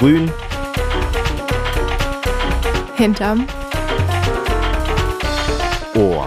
Grün. 0.00 0.30
Hinterm 2.96 3.46
Ohr. 5.94 6.26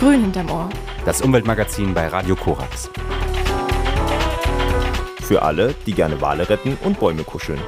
Grün 0.00 0.22
hinterm 0.22 0.50
Ohr. 0.50 0.70
Das 1.04 1.20
Umweltmagazin 1.20 1.92
bei 1.92 2.06
Radio 2.06 2.34
Korax. 2.34 2.88
Für 5.20 5.42
alle, 5.42 5.74
die 5.84 5.92
gerne 5.92 6.18
Wale 6.22 6.48
retten 6.48 6.78
und 6.82 6.98
Bäume 6.98 7.24
kuscheln. 7.24 7.60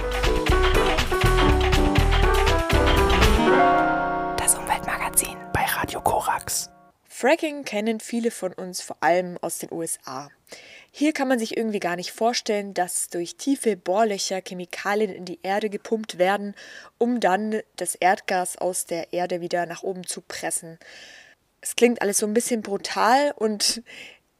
Fracking 7.26 7.64
kennen 7.64 7.98
viele 7.98 8.30
von 8.30 8.52
uns 8.52 8.80
vor 8.80 8.98
allem 9.00 9.36
aus 9.38 9.58
den 9.58 9.72
USA. 9.72 10.30
Hier 10.92 11.12
kann 11.12 11.26
man 11.26 11.40
sich 11.40 11.56
irgendwie 11.56 11.80
gar 11.80 11.96
nicht 11.96 12.12
vorstellen, 12.12 12.72
dass 12.72 13.08
durch 13.08 13.34
tiefe 13.34 13.76
Bohrlöcher 13.76 14.40
Chemikalien 14.46 15.10
in 15.12 15.24
die 15.24 15.40
Erde 15.42 15.68
gepumpt 15.68 16.18
werden, 16.18 16.54
um 16.98 17.18
dann 17.18 17.62
das 17.74 17.96
Erdgas 17.96 18.56
aus 18.56 18.86
der 18.86 19.12
Erde 19.12 19.40
wieder 19.40 19.66
nach 19.66 19.82
oben 19.82 20.06
zu 20.06 20.20
pressen. 20.20 20.78
Es 21.60 21.74
klingt 21.74 22.00
alles 22.00 22.18
so 22.18 22.26
ein 22.26 22.32
bisschen 22.32 22.62
brutal 22.62 23.32
und 23.34 23.82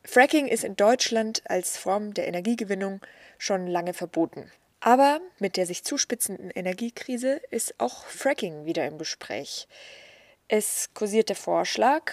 Fracking 0.05 0.47
ist 0.47 0.63
in 0.63 0.77
Deutschland 0.77 1.43
als 1.51 1.77
Form 1.77 2.15
der 2.15 2.29
Energiegewinnung 2.29 3.01
schon 3.37 3.67
lange 3.67 3.95
verboten. 3.95 4.53
Aber 4.79 5.21
mit 5.41 5.57
der 5.57 5.67
sich 5.67 5.83
zuspitzenden 5.83 6.53
Energiekrise 6.53 7.41
ist 7.51 7.81
auch 7.81 8.05
Fracking 8.07 8.65
wieder 8.65 8.87
im 8.87 8.97
Gespräch. 8.97 9.67
Es 10.47 10.91
kursiert 10.95 11.31
der 11.31 11.35
Vorschlag, 11.35 12.13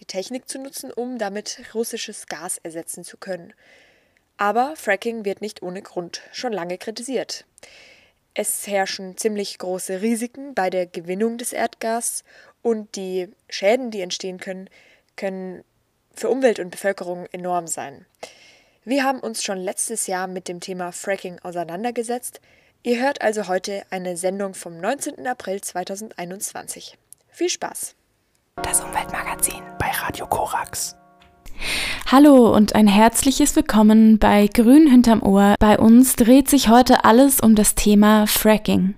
die 0.00 0.06
Technik 0.06 0.48
zu 0.48 0.58
nutzen, 0.58 0.92
um 0.92 1.18
damit 1.18 1.62
russisches 1.74 2.26
Gas 2.26 2.58
ersetzen 2.58 3.04
zu 3.04 3.16
können. 3.16 3.52
Aber 4.36 4.74
Fracking 4.74 5.24
wird 5.24 5.42
nicht 5.42 5.62
ohne 5.62 5.82
Grund 5.82 6.22
schon 6.32 6.52
lange 6.52 6.78
kritisiert. 6.78 7.44
Es 8.32 8.66
herrschen 8.66 9.16
ziemlich 9.16 9.58
große 9.58 10.00
Risiken 10.00 10.54
bei 10.54 10.70
der 10.70 10.86
Gewinnung 10.86 11.36
des 11.36 11.52
Erdgas 11.52 12.24
und 12.62 12.96
die 12.96 13.28
Schäden, 13.48 13.90
die 13.90 14.00
entstehen 14.00 14.38
können, 14.38 14.70
können 15.16 15.62
für 16.14 16.30
Umwelt 16.30 16.58
und 16.58 16.70
Bevölkerung 16.70 17.26
enorm 17.32 17.66
sein. 17.66 18.06
Wir 18.84 19.04
haben 19.04 19.20
uns 19.20 19.44
schon 19.44 19.58
letztes 19.58 20.06
Jahr 20.06 20.26
mit 20.26 20.48
dem 20.48 20.60
Thema 20.60 20.92
Fracking 20.92 21.38
auseinandergesetzt. 21.40 22.40
Ihr 22.82 23.00
hört 23.02 23.20
also 23.20 23.46
heute 23.46 23.82
eine 23.90 24.16
Sendung 24.16 24.54
vom 24.54 24.80
19. 24.80 25.26
April 25.26 25.60
2021. 25.60 26.96
Viel 27.28 27.50
Spaß! 27.50 27.94
Das 28.62 28.82
Umweltmagazin 28.84 29.62
bei 29.78 29.90
Radio 29.90 30.26
Korax. 30.26 30.96
Hallo 32.06 32.54
und 32.54 32.74
ein 32.74 32.86
herzliches 32.86 33.56
Willkommen 33.56 34.18
bei 34.18 34.48
Grün 34.48 34.88
hinterm 34.88 35.22
Ohr. 35.22 35.54
Bei 35.58 35.78
uns 35.78 36.16
dreht 36.16 36.48
sich 36.48 36.68
heute 36.68 37.04
alles 37.04 37.40
um 37.40 37.54
das 37.54 37.74
Thema 37.74 38.26
Fracking. 38.26 38.94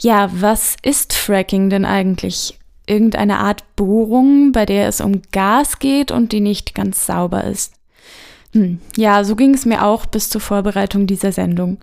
Ja, 0.00 0.30
was 0.32 0.76
ist 0.82 1.12
Fracking 1.12 1.70
denn 1.70 1.84
eigentlich? 1.84 2.58
Irgendeine 2.86 3.38
Art 3.38 3.64
Bohrung, 3.76 4.52
bei 4.52 4.66
der 4.66 4.88
es 4.88 5.00
um 5.00 5.22
Gas 5.32 5.78
geht 5.78 6.10
und 6.10 6.32
die 6.32 6.40
nicht 6.40 6.74
ganz 6.74 7.06
sauber 7.06 7.44
ist. 7.44 7.74
Hm, 8.56 8.78
ja, 8.96 9.22
so 9.22 9.36
ging 9.36 9.52
es 9.52 9.66
mir 9.66 9.84
auch 9.84 10.06
bis 10.06 10.30
zur 10.30 10.40
Vorbereitung 10.40 11.06
dieser 11.06 11.30
Sendung. 11.30 11.76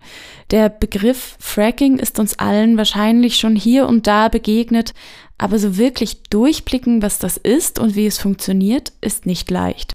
Der 0.49 0.69
Begriff 0.69 1.37
Fracking 1.39 1.99
ist 1.99 2.17
uns 2.17 2.39
allen 2.39 2.77
wahrscheinlich 2.77 3.35
schon 3.35 3.55
hier 3.55 3.87
und 3.87 4.07
da 4.07 4.27
begegnet, 4.27 4.95
aber 5.37 5.59
so 5.59 5.77
wirklich 5.77 6.23
durchblicken, 6.23 7.03
was 7.03 7.19
das 7.19 7.37
ist 7.37 7.77
und 7.77 7.95
wie 7.95 8.07
es 8.07 8.17
funktioniert, 8.17 8.91
ist 9.01 9.27
nicht 9.27 9.51
leicht. 9.51 9.93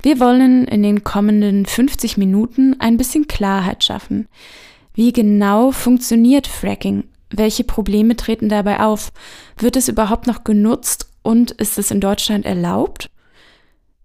Wir 0.00 0.20
wollen 0.20 0.68
in 0.68 0.84
den 0.84 1.02
kommenden 1.02 1.66
50 1.66 2.16
Minuten 2.16 2.76
ein 2.78 2.96
bisschen 2.96 3.26
Klarheit 3.26 3.82
schaffen. 3.82 4.28
Wie 4.94 5.12
genau 5.12 5.72
funktioniert 5.72 6.46
Fracking? 6.46 7.02
Welche 7.30 7.64
Probleme 7.64 8.14
treten 8.14 8.48
dabei 8.48 8.78
auf? 8.78 9.12
Wird 9.58 9.74
es 9.74 9.88
überhaupt 9.88 10.28
noch 10.28 10.44
genutzt 10.44 11.10
und 11.22 11.50
ist 11.50 11.78
es 11.78 11.90
in 11.90 12.00
Deutschland 12.00 12.46
erlaubt? 12.46 13.10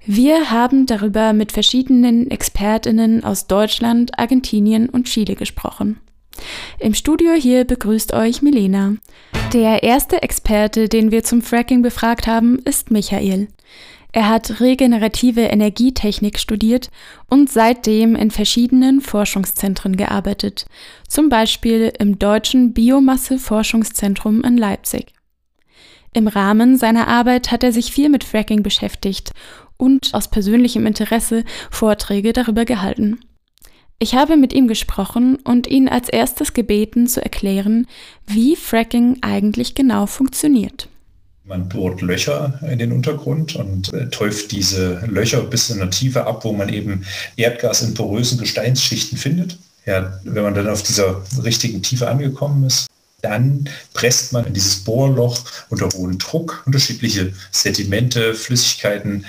Wir 0.08 0.52
haben 0.52 0.86
darüber 0.86 1.34
mit 1.34 1.52
verschiedenen 1.52 2.30
Expertinnen 2.30 3.24
aus 3.24 3.48
Deutschland, 3.48 4.20
Argentinien 4.20 4.88
und 4.88 5.06
Chile 5.06 5.36
gesprochen. 5.36 6.00
Im 6.80 6.94
Studio 6.94 7.32
hier 7.34 7.66
begrüßt 7.66 8.14
euch 8.14 8.44
Milena. 8.44 8.96
Der 9.54 9.82
erste 9.82 10.22
Experte, 10.22 10.90
den 10.90 11.10
wir 11.10 11.24
zum 11.24 11.42
Fracking 11.42 11.82
befragt 11.82 12.28
haben, 12.28 12.60
ist 12.60 12.92
Michael. 12.92 13.48
Er 14.12 14.30
hat 14.30 14.62
regenerative 14.62 15.42
Energietechnik 15.42 16.40
studiert 16.40 16.90
und 17.28 17.50
seitdem 17.50 18.16
in 18.16 18.30
verschiedenen 18.30 19.02
Forschungszentren 19.02 19.98
gearbeitet, 19.98 20.68
zum 21.08 21.30
Beispiel 21.30 21.92
im 21.98 22.20
Deutschen 22.20 22.74
Biomasse-Forschungszentrum 22.74 24.44
in 24.44 24.58
Leipzig. 24.58 25.08
Im 26.14 26.30
Rahmen 26.30 26.78
seiner 26.78 27.10
Arbeit 27.10 27.52
hat 27.52 27.62
er 27.62 27.74
sich 27.74 27.92
viel 27.92 28.08
mit 28.08 28.24
Fracking 28.24 28.64
beschäftigt 28.64 29.32
und 29.78 30.14
aus 30.14 30.30
persönlichem 30.30 30.86
Interesse 30.86 31.44
Vorträge 31.72 32.34
darüber 32.34 32.66
gehalten. 32.66 33.20
Ich 33.98 34.14
habe 34.14 34.36
mit 34.36 34.52
ihm 34.54 34.68
gesprochen 34.68 35.38
und 35.38 35.68
ihn 35.68 35.88
als 35.88 36.10
erstes 36.10 36.54
gebeten 36.54 37.08
zu 37.08 37.24
erklären, 37.24 37.88
wie 38.28 38.56
Fracking 38.56 39.20
eigentlich 39.22 39.74
genau 39.74 40.06
funktioniert. 40.06 40.90
Man 41.46 41.70
bohrt 41.70 42.02
Löcher 42.02 42.60
in 42.70 42.80
den 42.80 42.92
Untergrund 42.92 43.56
und 43.56 43.94
äh, 43.94 44.10
täuft 44.10 44.52
diese 44.52 45.06
Löcher 45.06 45.42
bis 45.42 45.70
in 45.70 45.80
eine 45.80 45.92
Tiefe 45.92 46.26
ab, 46.26 46.44
wo 46.44 46.52
man 46.52 46.70
eben 46.70 47.06
Erdgas 47.38 47.84
in 47.84 47.94
porösen 47.94 48.40
Gesteinsschichten 48.40 49.18
findet. 49.18 49.58
Ja, 49.86 50.20
wenn 50.24 50.44
man 50.44 50.56
dann 50.56 50.68
auf 50.68 50.82
dieser 50.82 51.22
richtigen 51.44 51.84
Tiefe 51.84 52.08
angekommen 52.08 52.66
ist, 52.66 52.88
dann 53.22 53.70
presst 53.94 54.34
man 54.34 54.46
in 54.46 54.54
dieses 54.54 54.84
Bohrloch 54.84 55.40
unter 55.70 55.88
hohem 55.90 56.18
Druck 56.18 56.64
unterschiedliche 56.66 57.34
Sedimente, 57.52 58.34
Flüssigkeiten 58.34 59.26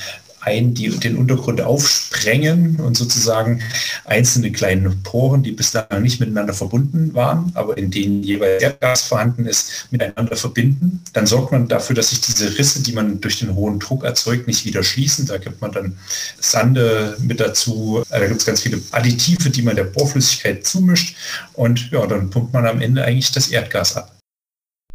ein, 0.47 0.75
die 0.75 0.89
den 0.89 1.17
Untergrund 1.17 1.61
aufsprengen 1.61 2.77
und 2.77 2.97
sozusagen 2.97 3.61
einzelne 4.05 4.53
kleine 4.53 4.91
Poren, 5.03 5.43
die 5.43 5.53
bislang 5.53 6.03
nicht 6.03 6.21
miteinander 6.21 6.55
verbunden 6.55 7.13
waren, 7.15 7.51
aber 7.55 7.77
in 7.77 7.91
denen 7.91 8.23
jeweils 8.23 8.63
Erdgas 8.63 9.03
vorhanden 9.03 9.47
ist, 9.47 9.89
miteinander 9.91 10.37
verbinden. 10.37 11.03
Dann 11.13 11.27
sorgt 11.27 11.53
man 11.53 11.69
dafür, 11.69 11.97
dass 11.97 12.11
sich 12.11 12.21
diese 12.21 12.57
Risse, 12.59 12.83
die 12.83 12.93
man 12.93 13.21
durch 13.21 13.41
den 13.41 13.55
hohen 13.55 13.81
Druck 13.81 14.05
erzeugt, 14.05 14.47
nicht 14.47 14.65
wieder 14.65 14.83
schließen. 14.83 15.27
Da 15.27 15.39
gibt 15.39 15.61
man 15.61 15.73
dann 15.73 15.99
Sande 16.41 17.17
mit 17.21 17.41
dazu. 17.41 18.03
Da 18.09 18.27
gibt 18.27 18.41
es 18.41 18.47
ganz 18.47 18.63
viele 18.63 18.81
Additive, 18.93 19.51
die 19.51 19.63
man 19.63 19.77
der 19.77 19.85
Bohrflüssigkeit 19.85 20.65
zumischt. 20.65 21.17
Und 21.55 21.91
ja, 21.91 22.07
dann 22.07 22.31
pumpt 22.31 22.53
man 22.53 22.67
am 22.67 22.81
Ende 22.81 23.05
eigentlich 23.05 23.33
das 23.33 23.49
Erdgas 23.49 23.97
ab. 23.97 24.16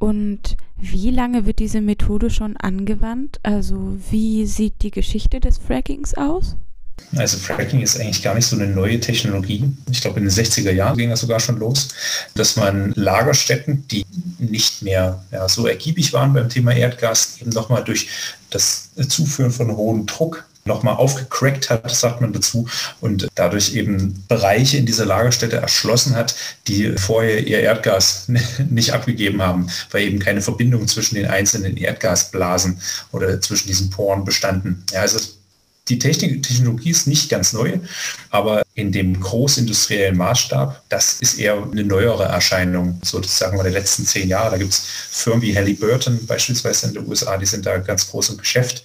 Und 0.02 0.58
wie 0.78 1.12
lange 1.12 1.46
wird 1.46 1.60
diese 1.60 1.80
Methode 1.80 2.32
schon 2.32 2.58
angewandt? 2.58 3.40
Also 3.44 4.00
wie 4.10 4.48
sieht 4.48 4.82
die 4.82 4.90
Geschichte 4.90 5.40
des 5.40 5.60
Frackings 5.60 6.16
aus? 6.16 6.56
Also 7.16 7.38
Fracking 7.38 7.82
ist 7.82 8.00
eigentlich 8.00 8.24
gar 8.24 8.34
nicht 8.34 8.48
so 8.48 8.56
eine 8.56 8.66
neue 8.66 9.00
Technologie. 9.00 9.64
Ich 9.92 10.02
glaube, 10.02 10.20
in 10.20 10.26
den 10.26 10.34
60er 10.34 10.72
Jahren 10.72 10.98
ging 10.98 11.12
das 11.12 11.22
sogar 11.22 11.40
schon 11.40 11.60
los, 11.60 11.90
dass 12.34 12.56
man 12.56 12.94
Lagerstätten, 12.96 13.88
die 13.90 14.04
nicht 14.40 14.82
mehr 14.82 15.24
ja, 15.32 15.48
so 15.48 15.68
ergiebig 15.68 16.14
waren 16.14 16.34
beim 16.34 16.50
Thema 16.50 16.74
Erdgas, 16.74 17.38
eben 17.40 17.52
nochmal 17.52 17.84
durch 17.84 18.08
das 18.50 18.90
Zuführen 19.08 19.52
von 19.52 19.76
hohem 19.76 20.08
Druck 20.08 20.46
nochmal 20.66 20.96
aufgecrackt 20.96 21.70
hat, 21.70 21.90
sagt 21.92 22.22
man 22.22 22.34
dazu, 22.34 22.68
und 23.00 23.28
dadurch 23.36 23.76
eben 23.76 24.24
Bereiche 24.28 24.78
in 24.78 24.86
dieser 24.86 25.06
Lagerstätte 25.06 25.58
erschlossen 25.58 26.16
hat, 26.16 26.36
die 26.68 26.94
vorher 26.98 27.46
ihr 27.46 27.60
Erdgas 27.60 28.28
nicht 28.70 28.94
abgegeben 28.94 29.42
haben, 29.42 29.68
weil 29.92 30.04
eben 30.04 30.20
keine 30.20 30.42
Verbindung 30.42 30.88
zwischen 30.88 31.16
den 31.16 31.28
einzelnen 31.28 31.78
Erdgasblasen 31.78 32.80
oder 33.12 33.42
zwischen 33.42 33.68
diesen 33.68 33.90
Poren 33.90 34.26
bestanden. 34.26 34.84
Ja, 34.92 35.02
also 35.02 35.20
die 35.92 36.00
Technik, 36.00 36.42
Technologie 36.42 36.90
ist 36.90 37.06
nicht 37.06 37.30
ganz 37.30 37.52
neu, 37.52 37.80
aber 38.30 38.64
in 38.76 38.94
dem 38.94 39.20
großindustriellen 39.20 40.18
Maßstab, 40.18 40.82
das 40.88 41.16
ist 41.20 41.38
eher 41.38 41.62
eine 41.70 41.84
neuere 41.84 42.24
Erscheinung, 42.24 43.00
sozusagen 43.04 43.62
der 43.62 43.72
letzten 43.72 44.06
zehn 44.06 44.30
Jahre. 44.30 44.52
Da 44.52 44.58
gibt 44.58 44.72
es 44.72 44.84
Firmen 45.10 45.42
wie 45.42 45.56
Halliburton 45.56 46.26
beispielsweise 46.26 46.88
in 46.88 46.94
den 46.94 47.08
USA, 47.08 47.36
die 47.38 47.46
sind 47.46 47.66
da 47.66 47.78
ganz 47.78 48.10
groß 48.10 48.30
im 48.30 48.38
Geschäft. 48.38 48.84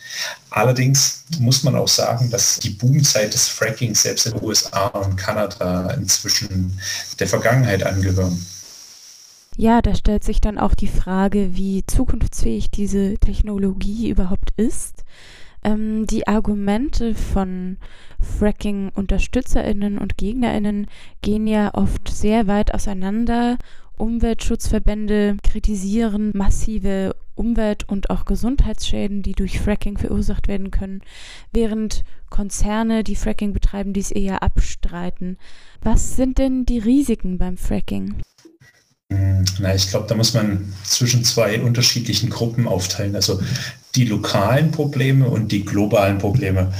Allerdings 0.50 1.24
muss 1.38 1.62
man 1.62 1.76
auch 1.76 1.88
sagen, 1.88 2.28
dass 2.30 2.58
die 2.58 2.70
Boomzeit 2.70 3.32
des 3.32 3.46
Fracking 3.46 3.94
selbst 3.94 4.26
in 4.26 4.32
den 4.32 4.42
USA 4.42 4.86
und 4.88 5.16
Kanada 5.16 5.90
inzwischen 5.92 6.78
der 7.20 7.28
Vergangenheit 7.28 7.84
angehören. 7.84 8.44
Ja, 9.56 9.80
da 9.80 9.94
stellt 9.94 10.24
sich 10.24 10.40
dann 10.40 10.58
auch 10.58 10.74
die 10.74 10.88
Frage, 10.88 11.56
wie 11.56 11.84
zukunftsfähig 11.86 12.70
diese 12.70 13.14
Technologie 13.18 14.10
überhaupt 14.10 14.50
ist. 14.56 15.04
Ähm, 15.66 16.06
die 16.06 16.28
Argumente 16.28 17.16
von 17.16 17.76
Fracking-UnterstützerInnen 18.20 19.98
und 19.98 20.16
GegnerInnen 20.16 20.86
gehen 21.22 21.48
ja 21.48 21.74
oft 21.74 22.08
sehr 22.08 22.46
weit 22.46 22.72
auseinander. 22.72 23.58
Umweltschutzverbände 23.98 25.38
kritisieren 25.42 26.30
massive 26.34 27.16
Umwelt- 27.34 27.88
und 27.88 28.10
auch 28.10 28.26
Gesundheitsschäden, 28.26 29.22
die 29.22 29.32
durch 29.32 29.58
Fracking 29.58 29.98
verursacht 29.98 30.46
werden 30.46 30.70
können, 30.70 31.02
während 31.52 32.04
Konzerne, 32.30 33.02
die 33.02 33.16
Fracking 33.16 33.52
betreiben, 33.52 33.92
dies 33.92 34.12
eher 34.12 34.42
abstreiten. 34.42 35.36
Was 35.82 36.14
sind 36.16 36.38
denn 36.38 36.64
die 36.64 36.78
Risiken 36.78 37.38
beim 37.38 37.56
Fracking? 37.56 38.14
Hm, 39.12 39.44
na, 39.58 39.74
ich 39.74 39.88
glaube, 39.88 40.06
da 40.06 40.14
muss 40.14 40.32
man 40.32 40.72
zwischen 40.84 41.24
zwei 41.24 41.60
unterschiedlichen 41.60 42.30
Gruppen 42.30 42.68
aufteilen. 42.68 43.16
Also 43.16 43.40
die 43.96 44.04
lokalen 44.04 44.70
Probleme 44.70 45.28
und 45.28 45.50
die 45.52 45.64
globalen 45.64 46.19
Probleme. 46.19 46.72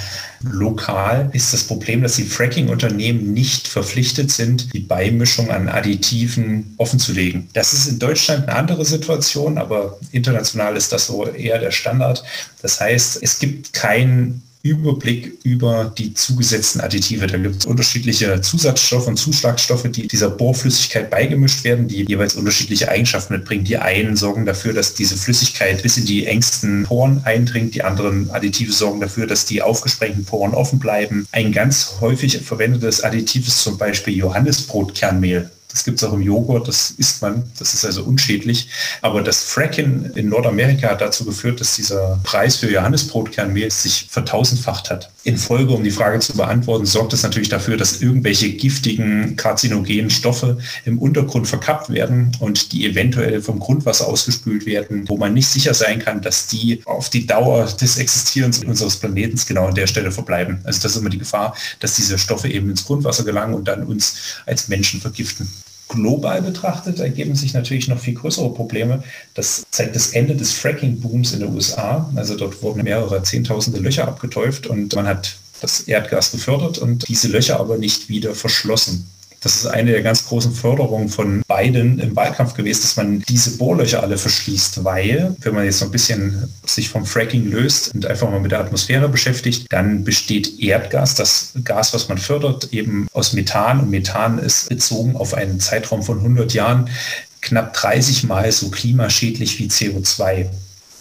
Lokal 0.43 1.31
ist 1.33 1.53
das 1.53 1.65
Problem, 1.65 2.03
dass 2.03 2.17
die 2.17 2.25
Fracking-Unternehmen 2.25 3.33
nicht 3.33 3.69
verpflichtet 3.69 4.31
sind, 4.31 4.73
die 4.75 4.81
Beimischung 4.81 5.51
an 5.51 5.69
Additiven 5.69 6.75
offenzulegen. 6.77 7.49
Das 7.55 7.73
ist 7.73 7.87
in 7.87 7.99
Deutschland 7.99 8.49
eine 8.49 8.57
andere 8.57 8.85
Situation, 8.85 9.59
aber 9.59 9.99
international 10.13 10.77
ist 10.77 10.93
das 10.93 11.07
so 11.07 11.27
eher 11.27 11.59
der 11.59 11.71
Standard. 11.71 12.23
Das 12.63 12.81
heißt, 12.81 13.19
es 13.23 13.39
gibt 13.39 13.73
kein 13.73 14.43
Überblick 14.71 15.39
über 15.45 15.93
die 15.97 16.15
zugesetzten 16.15 16.81
Additive. 16.81 17.27
Da 17.27 17.39
gibt 17.39 17.57
es 17.57 17.67
unterschiedliche 17.67 18.41
Zusatzstoffe 18.41 19.07
und 19.07 19.17
Zuschlagstoffe, 19.17 19.89
die 19.91 20.09
dieser 20.09 20.31
Bohrflüssigkeit 20.31 21.11
beigemischt 21.11 21.65
werden, 21.65 21.89
die 21.89 22.05
jeweils 22.09 22.35
unterschiedliche 22.35 22.89
Eigenschaften 22.89 23.35
mitbringen. 23.35 23.65
Die 23.65 23.79
einen 23.79 24.17
sorgen 24.17 24.47
dafür, 24.47 24.73
dass 24.73 24.95
diese 24.95 25.17
Flüssigkeit 25.17 25.83
bis 25.83 25.97
in 25.97 26.07
die 26.07 26.27
engsten 26.27 26.85
Poren 26.85 27.23
eindringt. 27.25 27.75
Die 27.75 27.83
anderen 27.83 28.31
Additive 28.31 28.73
sorgen 28.73 29.01
dafür, 29.01 29.27
dass 29.27 29.45
die 29.45 29.63
aufgesprengten 29.63 30.25
Poren 30.25 30.55
offen 30.55 30.79
bleiben. 30.79 31.27
Ein 31.33 31.53
ganz 31.53 31.97
häufig 32.01 32.39
verwendetes 32.39 33.03
Additiv 33.03 33.47
ist 33.47 33.62
zum 33.62 33.79
Beispiel 33.79 34.15
Johannisbrotkernmehl. 34.17 35.51
Das 35.76 35.84
gibt 35.84 35.99
es 35.99 36.08
auch 36.08 36.14
im 36.14 36.23
Joghurt, 36.23 36.69
das 36.69 36.93
isst 36.93 37.20
man, 37.20 37.44
das 37.58 37.75
ist 37.75 37.84
also 37.84 38.02
unschädlich. 38.02 38.70
Aber 39.02 39.20
das 39.20 39.43
Fracking 39.43 40.11
in 40.14 40.31
Nordamerika 40.31 40.88
hat 40.88 41.02
dazu 41.02 41.26
geführt, 41.26 41.61
dass 41.61 41.76
dieser 41.76 42.19
Preis 42.23 42.56
für 42.56 42.70
Johannisbrotkernmehl 42.70 43.70
sich 43.70 44.06
vertausendfacht 44.08 44.88
hat. 44.88 45.11
In 45.26 45.38
Folge, 45.38 45.73
um 45.73 45.82
die 45.82 45.90
Frage 45.90 46.20
zu 46.20 46.37
beantworten, 46.37 46.87
sorgt 46.87 47.12
es 47.12 47.25
natürlich 47.25 47.49
dafür, 47.49 47.76
dass 47.76 48.00
irgendwelche 48.00 48.49
giftigen, 48.50 49.34
karzinogenen 49.34 50.08
Stoffe 50.08 50.58
im 50.84 51.00
Untergrund 51.00 51.49
verkappt 51.49 51.90
werden 51.90 52.31
und 52.38 52.70
die 52.70 52.87
eventuell 52.87 53.43
vom 53.43 53.58
Grundwasser 53.58 54.06
ausgespült 54.06 54.67
werden, 54.67 55.08
wo 55.08 55.17
man 55.17 55.34
nicht 55.34 55.49
sicher 55.49 55.75
sein 55.75 55.99
kann, 55.99 56.23
dass 56.23 56.46
die 56.46 56.81
auf 56.84 57.11
die 57.11 57.26
Dauer 57.26 57.67
des 57.67 57.99
Existierens 57.99 58.62
unseres 58.62 58.99
Planeten 58.99 59.37
genau 59.49 59.67
an 59.67 59.75
der 59.75 59.88
Stelle 59.88 60.12
verbleiben. 60.12 60.61
Also 60.62 60.81
das 60.81 60.93
ist 60.93 61.00
immer 61.00 61.11
die 61.11 61.19
Gefahr, 61.19 61.56
dass 61.81 61.96
diese 61.96 62.19
Stoffe 62.19 62.49
eben 62.49 62.70
ins 62.70 62.84
Grundwasser 62.84 63.25
gelangen 63.25 63.55
und 63.55 63.67
dann 63.67 63.82
uns 63.82 64.14
als 64.46 64.69
Menschen 64.69 65.00
vergiften 65.00 65.50
global 65.88 66.43
betrachtet 66.43 66.99
ergeben 67.00 67.37
sich 67.37 67.55
natürlich 67.55 67.88
noch 67.88 67.99
viel 67.99 68.15
größere 68.15 68.53
Probleme. 68.53 69.03
Das 69.35 69.65
zeigt 69.71 69.94
das 69.94 70.11
Ende 70.11 70.35
des 70.35 70.53
Fracking-Booms 70.53 71.33
in 71.33 71.41
den 71.41 71.55
USA. 71.55 72.11
Also 72.17 72.37
dort 72.37 72.62
wurden 72.62 72.83
mehrere 72.85 73.23
Zehntausende 73.23 73.81
Löcher 73.81 74.09
abgetäuft 74.09 74.67
und 74.67 74.94
man 74.94 75.06
hat 75.06 75.37
das 75.61 75.81
Erdgas 75.83 76.33
gefördert 76.33 76.79
und 76.79 77.09
diese 77.09 77.29
Löcher 77.29 77.59
aber 77.59 77.79
nicht 77.79 78.09
wieder 78.09 78.35
verschlossen. 78.35 79.06
Das 79.47 79.59
ist 79.59 79.67
eine 79.69 79.93
der 79.93 80.03
ganz 80.03 80.27
großen 80.27 80.53
Förderungen 80.53 81.09
von 81.09 81.41
Biden 81.47 82.01
im 82.01 82.17
Wahlkampf 82.17 82.55
gewesen, 82.55 82.83
dass 82.83 82.97
man 82.97 83.21
diese 83.29 83.57
Bohrlöcher 83.59 84.03
alle 84.03 84.19
verschließt, 84.19 84.83
weil, 84.83 85.37
wenn 85.39 85.55
man 85.55 85.65
jetzt 85.65 85.79
so 85.79 85.85
ein 85.85 85.93
bisschen 85.93 86.53
sich 86.67 86.89
vom 86.89 87.07
Fracking 87.07 87.49
löst 87.49 87.95
und 87.95 88.07
einfach 88.07 88.29
mal 88.29 88.41
mit 88.41 88.51
der 88.51 88.59
Atmosphäre 88.59 89.09
beschäftigt, 89.09 89.67
dann 89.69 90.03
besteht 90.03 90.59
Erdgas, 90.59 91.15
das 91.15 91.53
Gas, 91.63 91.95
was 91.95 92.09
man 92.09 92.19
fördert, 92.19 92.73
eben 92.73 93.07
aus 93.13 93.35
Methan 93.35 93.79
und 93.79 93.91
Methan 93.91 94.41
ist 94.41 94.69
bezogen 94.69 95.15
auf 95.15 95.33
einen 95.33 95.61
Zeitraum 95.61 96.03
von 96.03 96.19
100 96.19 96.53
Jahren 96.53 96.91
knapp 97.41 97.73
30 97.75 98.25
Mal 98.25 98.51
so 98.51 98.71
klimaschädlich 98.71 99.61
wie 99.61 99.69
CO2. 99.69 100.49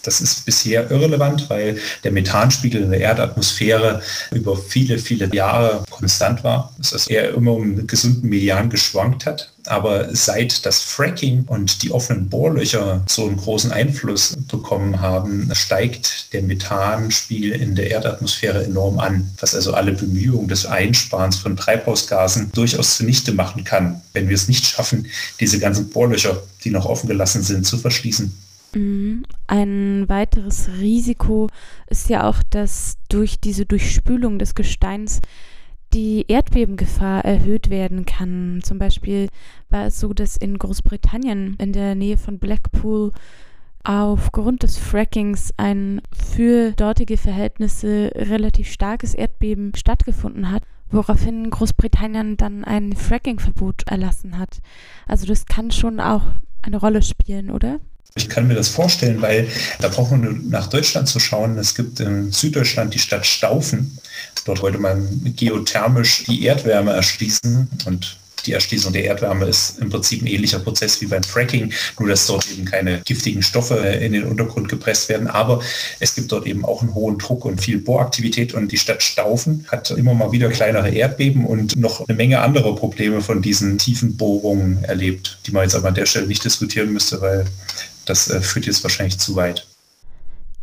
Das 0.05 0.21
ist 0.21 0.45
bisher 0.45 0.89
irrelevant, 0.91 1.49
weil 1.49 1.77
der 2.03 2.11
Methanspiegel 2.11 2.83
in 2.83 2.91
der 2.91 3.01
Erdatmosphäre 3.01 4.01
über 4.31 4.55
viele, 4.55 4.99
viele 4.99 5.33
Jahre 5.33 5.83
konstant 5.89 6.43
war. 6.43 6.73
Das 6.77 6.93
heißt, 6.93 7.09
er 7.09 7.33
immer 7.33 7.53
um 7.53 7.63
einen 7.63 7.87
gesunden 7.87 8.29
Median 8.29 8.69
geschwankt 8.69 9.25
hat. 9.25 9.51
Aber 9.67 10.13
seit 10.15 10.65
das 10.65 10.81
Fracking 10.81 11.45
und 11.47 11.81
die 11.81 11.91
offenen 11.91 12.29
Bohrlöcher 12.29 13.01
so 13.07 13.25
einen 13.25 13.37
großen 13.37 13.71
Einfluss 13.71 14.35
bekommen 14.47 15.01
haben, 15.01 15.49
steigt 15.53 16.33
der 16.33 16.43
Methanspiegel 16.43 17.51
in 17.51 17.73
der 17.73 17.89
Erdatmosphäre 17.89 18.63
enorm 18.63 18.99
an, 18.99 19.31
was 19.39 19.55
also 19.55 19.73
alle 19.73 19.93
Bemühungen 19.93 20.47
des 20.47 20.67
Einsparens 20.67 21.37
von 21.37 21.57
Treibhausgasen 21.57 22.51
durchaus 22.53 22.97
zunichte 22.97 23.33
machen 23.33 23.63
kann, 23.63 24.01
wenn 24.13 24.29
wir 24.29 24.35
es 24.35 24.47
nicht 24.47 24.65
schaffen, 24.67 25.07
diese 25.39 25.57
ganzen 25.57 25.89
Bohrlöcher, 25.89 26.43
die 26.63 26.69
noch 26.69 26.85
offen 26.85 27.07
gelassen 27.07 27.41
sind, 27.41 27.65
zu 27.65 27.79
verschließen. 27.79 28.44
Mhm. 28.75 29.23
Ein 29.47 30.07
weiteres 30.07 30.69
Risiko 30.79 31.47
ist 31.87 32.09
ja 32.09 32.29
auch, 32.29 32.43
dass 32.49 32.97
durch 33.09 33.39
diese 33.39 33.65
Durchspülung 33.65 34.37
des 34.37 34.53
Gesteins 34.53 35.21
die 35.93 36.25
Erdbebengefahr 36.27 37.23
erhöht 37.23 37.69
werden 37.69 38.05
kann. 38.05 38.59
Zum 38.63 38.77
Beispiel 38.77 39.29
war 39.69 39.85
es 39.85 39.99
so, 39.99 40.13
dass 40.13 40.35
in 40.35 40.59
Großbritannien 40.59 41.55
in 41.59 41.71
der 41.71 41.95
Nähe 41.95 42.17
von 42.17 42.37
Blackpool 42.37 43.13
aufgrund 43.85 44.63
des 44.63 44.77
Frackings 44.77 45.53
ein 45.57 46.01
für 46.11 46.71
dortige 46.71 47.17
Verhältnisse 47.17 48.11
relativ 48.13 48.69
starkes 48.69 49.13
Erdbeben 49.13 49.71
stattgefunden 49.75 50.51
hat, 50.51 50.63
woraufhin 50.89 51.49
Großbritannien 51.49 52.35
dann 52.35 52.65
ein 52.65 52.93
Frackingverbot 52.93 53.83
erlassen 53.87 54.37
hat. 54.37 54.59
Also 55.07 55.25
das 55.27 55.45
kann 55.45 55.71
schon 55.71 55.99
auch 55.99 56.23
eine 56.61 56.77
Rolle 56.77 57.03
spielen, 57.03 57.51
oder? 57.51 57.79
Ich 58.17 58.29
kann 58.29 58.47
mir 58.47 58.55
das 58.55 58.69
vorstellen, 58.69 59.21
weil 59.21 59.49
da 59.79 59.89
braucht 59.89 60.11
man 60.11 60.21
nur 60.21 60.33
nach 60.49 60.67
Deutschland 60.67 61.09
zu 61.09 61.19
schauen. 61.19 61.57
Es 61.57 61.75
gibt 61.75 61.99
in 61.99 62.31
Süddeutschland 62.31 62.93
die 62.93 62.99
Stadt 62.99 63.25
Staufen. 63.25 63.97
Dort 64.45 64.61
wollte 64.61 64.77
man 64.77 65.33
geothermisch 65.35 66.23
die 66.23 66.45
Erdwärme 66.45 66.93
erschließen 66.93 67.67
und 67.85 68.17
die 68.45 68.53
Erschließung 68.53 68.93
der 68.93 69.03
Erdwärme 69.03 69.45
ist 69.47 69.79
im 69.79 69.89
Prinzip 69.89 70.21
ein 70.21 70.27
ähnlicher 70.27 70.59
Prozess 70.59 71.01
wie 71.01 71.07
beim 71.07 71.23
Fracking, 71.23 71.73
nur 71.99 72.07
dass 72.07 72.27
dort 72.27 72.49
eben 72.49 72.63
keine 72.63 73.01
giftigen 73.01 73.41
Stoffe 73.41 73.75
in 73.75 74.13
den 74.13 74.23
Untergrund 74.23 74.69
gepresst 74.69 75.09
werden. 75.09 75.27
Aber 75.27 75.61
es 75.99 76.15
gibt 76.15 76.31
dort 76.31 76.47
eben 76.47 76.63
auch 76.63 76.83
einen 76.83 76.93
hohen 76.93 77.17
Druck 77.17 77.43
und 77.43 77.59
viel 77.59 77.79
Bohraktivität 77.79 78.53
und 78.53 78.71
die 78.71 78.77
Stadt 78.77 79.03
Staufen 79.03 79.65
hat 79.67 79.91
immer 79.91 80.13
mal 80.13 80.31
wieder 80.31 80.49
kleinere 80.49 80.89
Erdbeben 80.89 81.45
und 81.45 81.75
noch 81.75 82.07
eine 82.07 82.15
Menge 82.15 82.39
andere 82.39 82.75
Probleme 82.75 83.19
von 83.19 83.41
diesen 83.41 83.77
tiefen 83.77 84.15
Bohrungen 84.15 84.85
erlebt, 84.85 85.37
die 85.45 85.51
man 85.51 85.63
jetzt 85.63 85.75
aber 85.75 85.89
an 85.89 85.95
der 85.95 86.05
Stelle 86.05 86.27
nicht 86.27 86.45
diskutieren 86.45 86.93
müsste, 86.93 87.19
weil 87.19 87.45
das 88.05 88.29
äh, 88.29 88.41
führt 88.41 88.65
jetzt 88.65 88.83
wahrscheinlich 88.83 89.19
zu 89.19 89.35
weit. 89.35 89.67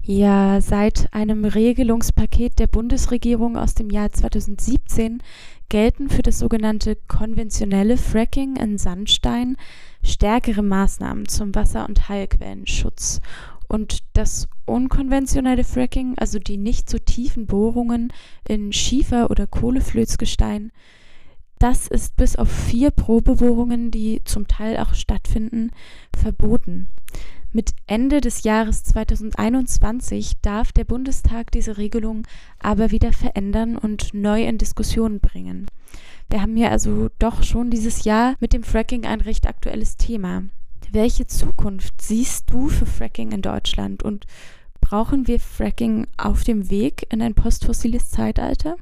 Ja, 0.04 0.60
seit 0.60 1.14
einem 1.14 1.44
Regelungspaket 1.44 2.58
der 2.58 2.66
Bundesregierung 2.66 3.56
aus 3.56 3.74
dem 3.74 3.88
Jahr 3.88 4.10
2017 4.10 5.22
gelten 5.68 6.10
für 6.10 6.22
das 6.22 6.40
sogenannte 6.40 6.96
konventionelle 7.06 7.96
Fracking 7.96 8.56
in 8.56 8.78
Sandstein 8.78 9.56
stärkere 10.02 10.62
Maßnahmen 10.62 11.28
zum 11.28 11.54
Wasser- 11.54 11.88
und 11.88 12.08
Heilquellenschutz. 12.08 13.20
Und 13.68 14.00
das 14.12 14.48
unkonventionelle 14.66 15.64
Fracking, 15.64 16.14
also 16.18 16.40
die 16.40 16.56
nicht 16.56 16.90
so 16.90 16.98
tiefen 16.98 17.46
Bohrungen 17.46 18.12
in 18.46 18.72
Schiefer- 18.72 19.30
oder 19.30 19.46
Kohleflötsgestein, 19.46 20.72
das 21.62 21.86
ist 21.86 22.16
bis 22.16 22.34
auf 22.34 22.50
vier 22.50 22.90
Probebohrungen, 22.90 23.92
die 23.92 24.20
zum 24.24 24.48
Teil 24.48 24.78
auch 24.78 24.94
stattfinden, 24.94 25.70
verboten. 26.12 26.88
Mit 27.52 27.70
Ende 27.86 28.20
des 28.20 28.42
Jahres 28.42 28.82
2021 28.82 30.40
darf 30.42 30.72
der 30.72 30.84
Bundestag 30.84 31.52
diese 31.52 31.76
Regelung 31.76 32.26
aber 32.58 32.90
wieder 32.90 33.12
verändern 33.12 33.76
und 33.76 34.12
neu 34.12 34.42
in 34.42 34.58
Diskussion 34.58 35.20
bringen. 35.20 35.66
Wir 36.28 36.42
haben 36.42 36.56
hier 36.56 36.72
also 36.72 37.10
doch 37.20 37.44
schon 37.44 37.70
dieses 37.70 38.02
Jahr 38.04 38.34
mit 38.40 38.52
dem 38.52 38.64
Fracking 38.64 39.04
ein 39.04 39.20
recht 39.20 39.46
aktuelles 39.46 39.96
Thema. 39.96 40.44
Welche 40.90 41.28
Zukunft 41.28 42.02
siehst 42.02 42.50
du 42.50 42.68
für 42.68 42.86
Fracking 42.86 43.30
in 43.30 43.42
Deutschland 43.42 44.02
und 44.02 44.26
brauchen 44.80 45.28
wir 45.28 45.38
Fracking 45.38 46.08
auf 46.16 46.42
dem 46.42 46.70
Weg 46.70 47.06
in 47.10 47.22
ein 47.22 47.34
postfossiles 47.34 48.10
Zeitalter? 48.10 48.76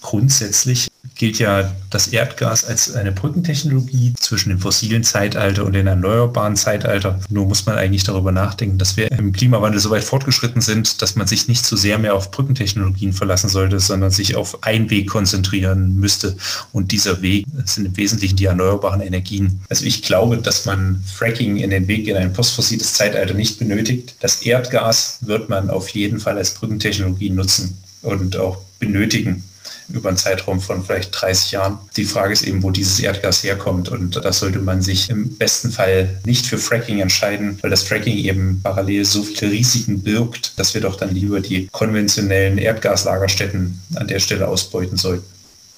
Grundsätzlich 0.00 0.88
gilt 1.14 1.38
ja 1.38 1.72
das 1.90 2.08
Erdgas 2.08 2.64
als 2.64 2.94
eine 2.94 3.12
Brückentechnologie 3.12 4.14
zwischen 4.18 4.48
dem 4.48 4.58
fossilen 4.58 5.04
Zeitalter 5.04 5.64
und 5.64 5.72
dem 5.74 5.86
erneuerbaren 5.86 6.56
Zeitalter. 6.56 7.20
Nur 7.28 7.46
muss 7.46 7.66
man 7.66 7.76
eigentlich 7.76 8.04
darüber 8.04 8.32
nachdenken, 8.32 8.78
dass 8.78 8.96
wir 8.96 9.10
im 9.12 9.32
Klimawandel 9.32 9.80
so 9.80 9.90
weit 9.90 10.04
fortgeschritten 10.04 10.60
sind, 10.60 11.02
dass 11.02 11.14
man 11.14 11.26
sich 11.26 11.46
nicht 11.46 11.64
so 11.64 11.76
sehr 11.76 11.98
mehr 11.98 12.14
auf 12.14 12.30
Brückentechnologien 12.30 13.12
verlassen 13.12 13.48
sollte, 13.48 13.78
sondern 13.80 14.10
sich 14.10 14.34
auf 14.34 14.62
einen 14.64 14.90
Weg 14.90 15.08
konzentrieren 15.08 15.96
müsste. 15.96 16.36
Und 16.72 16.90
dieser 16.90 17.22
Weg 17.22 17.46
sind 17.64 17.86
im 17.86 17.96
Wesentlichen 17.96 18.36
die 18.36 18.46
erneuerbaren 18.46 19.00
Energien. 19.00 19.60
Also 19.68 19.84
ich 19.84 20.02
glaube, 20.02 20.38
dass 20.38 20.64
man 20.64 21.02
Fracking 21.06 21.58
in 21.58 21.70
den 21.70 21.86
Weg 21.86 22.08
in 22.08 22.16
ein 22.16 22.32
postfossiles 22.32 22.94
Zeitalter 22.94 23.34
nicht 23.34 23.58
benötigt. 23.58 24.16
Das 24.20 24.42
Erdgas 24.42 25.18
wird 25.20 25.48
man 25.48 25.70
auf 25.70 25.88
jeden 25.90 26.18
Fall 26.18 26.38
als 26.38 26.54
Brückentechnologie 26.54 27.30
nutzen 27.30 27.78
und 28.02 28.36
auch 28.36 28.58
benötigen. 28.78 29.44
Über 29.88 30.08
einen 30.08 30.18
Zeitraum 30.18 30.60
von 30.60 30.84
vielleicht 30.84 31.10
30 31.20 31.52
Jahren. 31.52 31.78
Die 31.96 32.04
Frage 32.04 32.32
ist 32.32 32.42
eben, 32.42 32.62
wo 32.62 32.70
dieses 32.70 33.00
Erdgas 33.00 33.42
herkommt 33.42 33.88
und 33.88 34.16
da 34.16 34.32
sollte 34.32 34.58
man 34.58 34.82
sich 34.82 35.10
im 35.10 35.36
besten 35.36 35.70
Fall 35.70 36.20
nicht 36.24 36.46
für 36.46 36.58
Fracking 36.58 37.00
entscheiden, 37.00 37.58
weil 37.62 37.70
das 37.70 37.82
Fracking 37.82 38.16
eben 38.16 38.60
parallel 38.62 39.04
so 39.04 39.22
viele 39.22 39.50
Risiken 39.52 40.02
birgt, 40.02 40.58
dass 40.58 40.74
wir 40.74 40.80
doch 40.80 40.96
dann 40.96 41.14
lieber 41.14 41.40
die 41.40 41.68
konventionellen 41.72 42.58
Erdgaslagerstätten 42.58 43.82
an 43.94 44.08
der 44.08 44.20
Stelle 44.20 44.48
ausbeuten 44.48 44.96
sollten. 44.96 45.24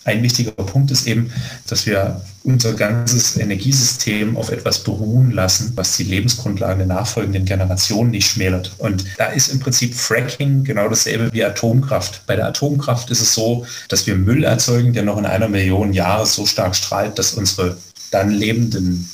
Ein 0.06 0.22
wichtiger 0.22 0.52
Punkt 0.52 0.92
ist 0.92 1.06
eben, 1.08 1.32
dass 1.66 1.84
wir 1.84 2.22
unser 2.44 2.74
ganzes 2.74 3.36
Energiesystem 3.36 4.36
auf 4.36 4.52
etwas 4.52 4.84
beruhen 4.84 5.32
lassen, 5.32 5.72
was 5.74 5.96
die 5.96 6.04
Lebensgrundlagen 6.04 6.78
der 6.78 6.96
nachfolgenden 6.96 7.44
Generationen 7.44 8.12
nicht 8.12 8.28
schmälert. 8.28 8.72
Und 8.78 9.04
da 9.18 9.26
ist 9.26 9.48
im 9.48 9.58
Prinzip 9.58 9.96
Fracking 9.96 10.62
genau 10.62 10.88
dasselbe 10.88 11.32
wie 11.32 11.44
Atomkraft. 11.44 12.24
Bei 12.26 12.36
der 12.36 12.46
Atomkraft 12.46 13.10
ist 13.10 13.20
es 13.20 13.34
so, 13.34 13.66
dass 13.88 14.06
wir 14.06 14.14
Müll 14.14 14.44
erzeugen, 14.44 14.92
der 14.92 15.02
noch 15.02 15.18
in 15.18 15.26
einer 15.26 15.48
Million 15.48 15.92
Jahre 15.92 16.24
so 16.24 16.46
stark 16.46 16.76
strahlt, 16.76 17.18
dass 17.18 17.34
unsere 17.34 17.76
dann 18.12 18.30
lebenden 18.30 19.10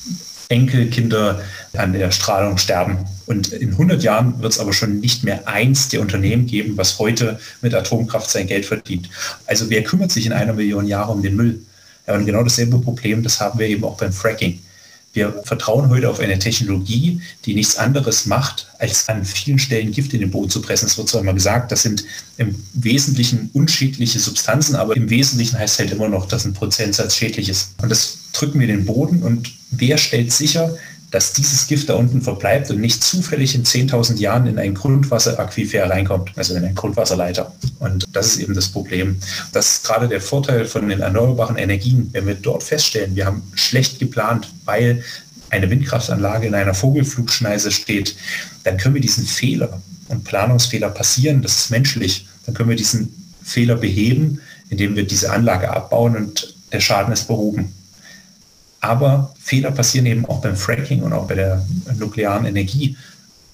Enkelkinder 0.52 1.40
an 1.76 1.92
der 1.92 2.11
Strahlung 2.11 2.59
sterben. 2.59 2.99
Und 3.26 3.52
in 3.52 3.71
100 3.71 4.02
Jahren 4.02 4.40
wird 4.42 4.52
es 4.52 4.59
aber 4.59 4.73
schon 4.73 5.00
nicht 5.00 5.25
mehr 5.25 5.49
eins 5.49 5.88
der 5.88 6.00
Unternehmen 6.00 6.47
geben, 6.47 6.76
was 6.76 6.99
heute 6.99 7.40
mit 7.62 7.75
Atomkraft 7.75 8.30
sein 8.30 8.47
Geld 8.47 8.66
verdient. 8.66 9.09
Also 9.47 9.71
wer 9.71 9.82
kümmert 9.82 10.12
sich 10.12 10.26
in 10.26 10.32
einer 10.32 10.52
Million 10.52 10.87
Jahre 10.87 11.12
um 11.12 11.23
den 11.23 11.37
Müll? 11.37 11.61
Ja, 12.06 12.14
und 12.14 12.26
genau 12.26 12.42
dasselbe 12.42 12.78
Problem, 12.78 13.23
das 13.23 13.40
haben 13.40 13.59
wir 13.59 13.66
eben 13.66 13.85
auch 13.85 13.97
beim 13.97 14.12
Fracking. 14.12 14.61
Wir 15.14 15.42
vertrauen 15.45 15.90
heute 15.90 16.09
auf 16.09 16.21
eine 16.21 16.38
Technologie, 16.38 17.21
die 17.45 17.54
nichts 17.54 17.76
anderes 17.76 18.25
macht, 18.25 18.69
als 18.78 19.09
an 19.09 19.25
vielen 19.25 19.59
Stellen 19.59 19.92
Gift 19.92 20.14
in 20.14 20.21
den 20.21 20.31
Boden 20.31 20.49
zu 20.49 20.62
pressen. 20.62 20.87
Es 20.87 20.97
wird 20.97 21.09
zwar 21.09 21.21
immer 21.21 21.35
gesagt, 21.35 21.71
das 21.71 21.83
sind 21.83 22.04
im 22.38 22.54
Wesentlichen 22.73 23.50
unschädliche 23.52 24.19
Substanzen, 24.19 24.75
aber 24.75 24.97
im 24.97 25.11
Wesentlichen 25.11 25.59
heißt 25.59 25.78
halt 25.78 25.92
immer 25.92 26.09
noch, 26.09 26.26
dass 26.26 26.47
ein 26.47 26.54
Prozentsatz 26.54 27.16
schädlich 27.16 27.50
ist. 27.50 27.75
Und 27.83 27.90
das 27.90 28.19
drücken 28.33 28.59
wir 28.59 28.66
den 28.66 28.87
Boden 28.87 29.23
und 29.23 29.52
wer 29.71 29.99
stellt 29.99 30.33
sicher, 30.33 30.75
dass 31.12 31.35
dieses 31.35 31.66
Gift 31.66 31.90
da 31.90 31.95
unten 31.95 32.23
verbleibt 32.23 32.71
und 32.71 32.81
nicht 32.81 33.04
zufällig 33.04 33.54
in 33.54 33.64
10.000 33.64 34.16
Jahren 34.16 34.47
in 34.47 34.59
ein 34.59 34.75
Grundwasseraquifer 34.75 35.88
reinkommt, 35.88 36.33
also 36.37 36.54
in 36.54 36.64
einen 36.64 36.75
Grundwasserleiter. 36.75 37.52
Und 37.78 38.04
das 38.12 38.28
ist 38.28 38.38
eben 38.38 38.54
das 38.54 38.69
Problem. 38.69 39.19
Das 39.52 39.71
ist 39.71 39.85
gerade 39.85 40.09
der 40.09 40.23
Vorteil 40.23 40.64
von 40.64 40.88
den 40.88 41.00
erneuerbaren 41.00 41.57
Energien. 41.57 42.09
Wenn 42.12 42.26
wir 42.26 42.35
dort 42.35 42.62
feststellen, 42.62 43.14
wir 43.14 43.26
haben 43.26 43.42
schlecht 43.54 43.99
geplant, 43.99 44.50
weil 44.64 45.04
eine 45.50 45.69
Windkraftanlage 45.69 46.47
in 46.47 46.54
einer 46.54 46.73
Vogelflugschneise 46.73 47.71
steht, 47.71 48.16
dann 48.64 48.78
können 48.78 48.95
wir 48.95 49.02
diesen 49.02 49.26
Fehler 49.26 49.83
und 50.09 50.25
Planungsfehler 50.25 50.88
passieren, 50.88 51.42
das 51.42 51.59
ist 51.59 51.71
menschlich, 51.71 52.26
dann 52.47 52.54
können 52.54 52.71
wir 52.71 52.76
diesen 52.76 53.33
Fehler 53.42 53.76
beheben, 53.76 54.40
indem 54.71 54.97
wir 54.97 55.07
diese 55.07 55.31
Anlage 55.31 55.71
abbauen 55.71 56.16
und 56.16 56.57
der 56.73 56.81
Schaden 56.81 57.12
ist 57.12 57.28
behoben. 57.28 57.75
Aber 58.82 59.32
Fehler 59.40 59.70
passieren 59.70 60.06
eben 60.06 60.26
auch 60.26 60.42
beim 60.42 60.56
Fracking 60.56 61.02
und 61.02 61.12
auch 61.12 61.28
bei 61.28 61.36
der 61.36 61.64
nuklearen 61.98 62.46
Energie. 62.46 62.96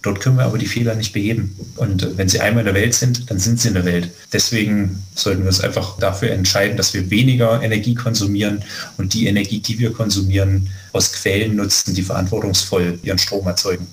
Dort 0.00 0.20
können 0.20 0.36
wir 0.36 0.44
aber 0.44 0.56
die 0.56 0.66
Fehler 0.66 0.94
nicht 0.94 1.12
beheben. 1.12 1.54
Und 1.76 2.16
wenn 2.16 2.28
sie 2.28 2.40
einmal 2.40 2.62
in 2.62 2.72
der 2.72 2.74
Welt 2.74 2.94
sind, 2.94 3.30
dann 3.30 3.38
sind 3.38 3.60
sie 3.60 3.68
in 3.68 3.74
der 3.74 3.84
Welt. 3.84 4.10
Deswegen 4.32 5.02
sollten 5.14 5.42
wir 5.42 5.48
uns 5.48 5.60
einfach 5.60 5.98
dafür 5.98 6.30
entscheiden, 6.30 6.78
dass 6.78 6.94
wir 6.94 7.10
weniger 7.10 7.62
Energie 7.62 7.94
konsumieren 7.94 8.64
und 8.96 9.12
die 9.12 9.26
Energie, 9.26 9.60
die 9.60 9.78
wir 9.78 9.92
konsumieren, 9.92 10.70
aus 10.92 11.12
Quellen 11.12 11.56
nutzen, 11.56 11.94
die 11.94 12.02
verantwortungsvoll 12.02 12.98
ihren 13.02 13.18
Strom 13.18 13.46
erzeugen. 13.46 13.86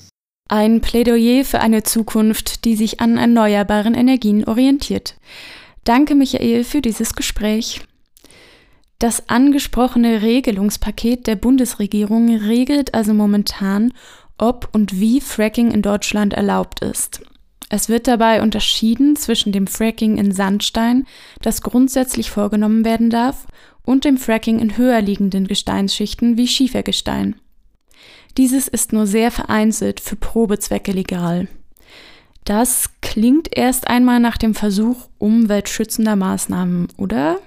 Ein 0.47 0.79
Plädoyer 0.79 1.43
für 1.43 1.59
eine 1.59 1.83
Zukunft, 1.83 2.63
die 2.65 2.75
sich 2.75 3.01
an 3.01 3.17
erneuerbaren 3.17 3.95
Energien 3.95 4.45
orientiert. 4.45 5.15
Danke, 5.83 6.15
Michael, 6.15 6.63
für 6.63 6.81
dieses 6.81 7.15
Gespräch. 7.15 7.81
Das 8.99 9.27
angesprochene 9.29 10.21
Regelungspaket 10.21 11.27
der 11.27 11.35
Bundesregierung 11.35 12.33
regelt 12.35 12.93
also 12.93 13.13
momentan, 13.13 13.93
ob 14.37 14.69
und 14.73 14.99
wie 14.99 15.21
Fracking 15.21 15.71
in 15.71 15.81
Deutschland 15.81 16.33
erlaubt 16.33 16.81
ist. 16.81 17.21
Es 17.69 17.89
wird 17.89 18.07
dabei 18.07 18.41
unterschieden 18.41 19.15
zwischen 19.15 19.51
dem 19.51 19.67
Fracking 19.67 20.17
in 20.17 20.31
Sandstein, 20.31 21.05
das 21.41 21.61
grundsätzlich 21.61 22.29
vorgenommen 22.29 22.85
werden 22.85 23.09
darf, 23.09 23.47
und 23.83 24.05
dem 24.05 24.17
Fracking 24.17 24.59
in 24.59 24.77
höher 24.77 25.01
liegenden 25.01 25.47
Gesteinsschichten 25.47 26.37
wie 26.37 26.47
Schiefergestein. 26.47 27.35
Dieses 28.37 28.67
ist 28.67 28.93
nur 28.93 29.07
sehr 29.07 29.31
vereinzelt 29.31 29.99
für 29.99 30.15
Probezwecke 30.15 30.91
legal. 30.91 31.47
Das 32.43 32.89
klingt 33.01 33.55
erst 33.55 33.87
einmal 33.87 34.19
nach 34.19 34.37
dem 34.37 34.53
Versuch 34.53 35.07
umweltschützender 35.17 36.15
Maßnahmen, 36.15 36.87
oder? 36.97 37.39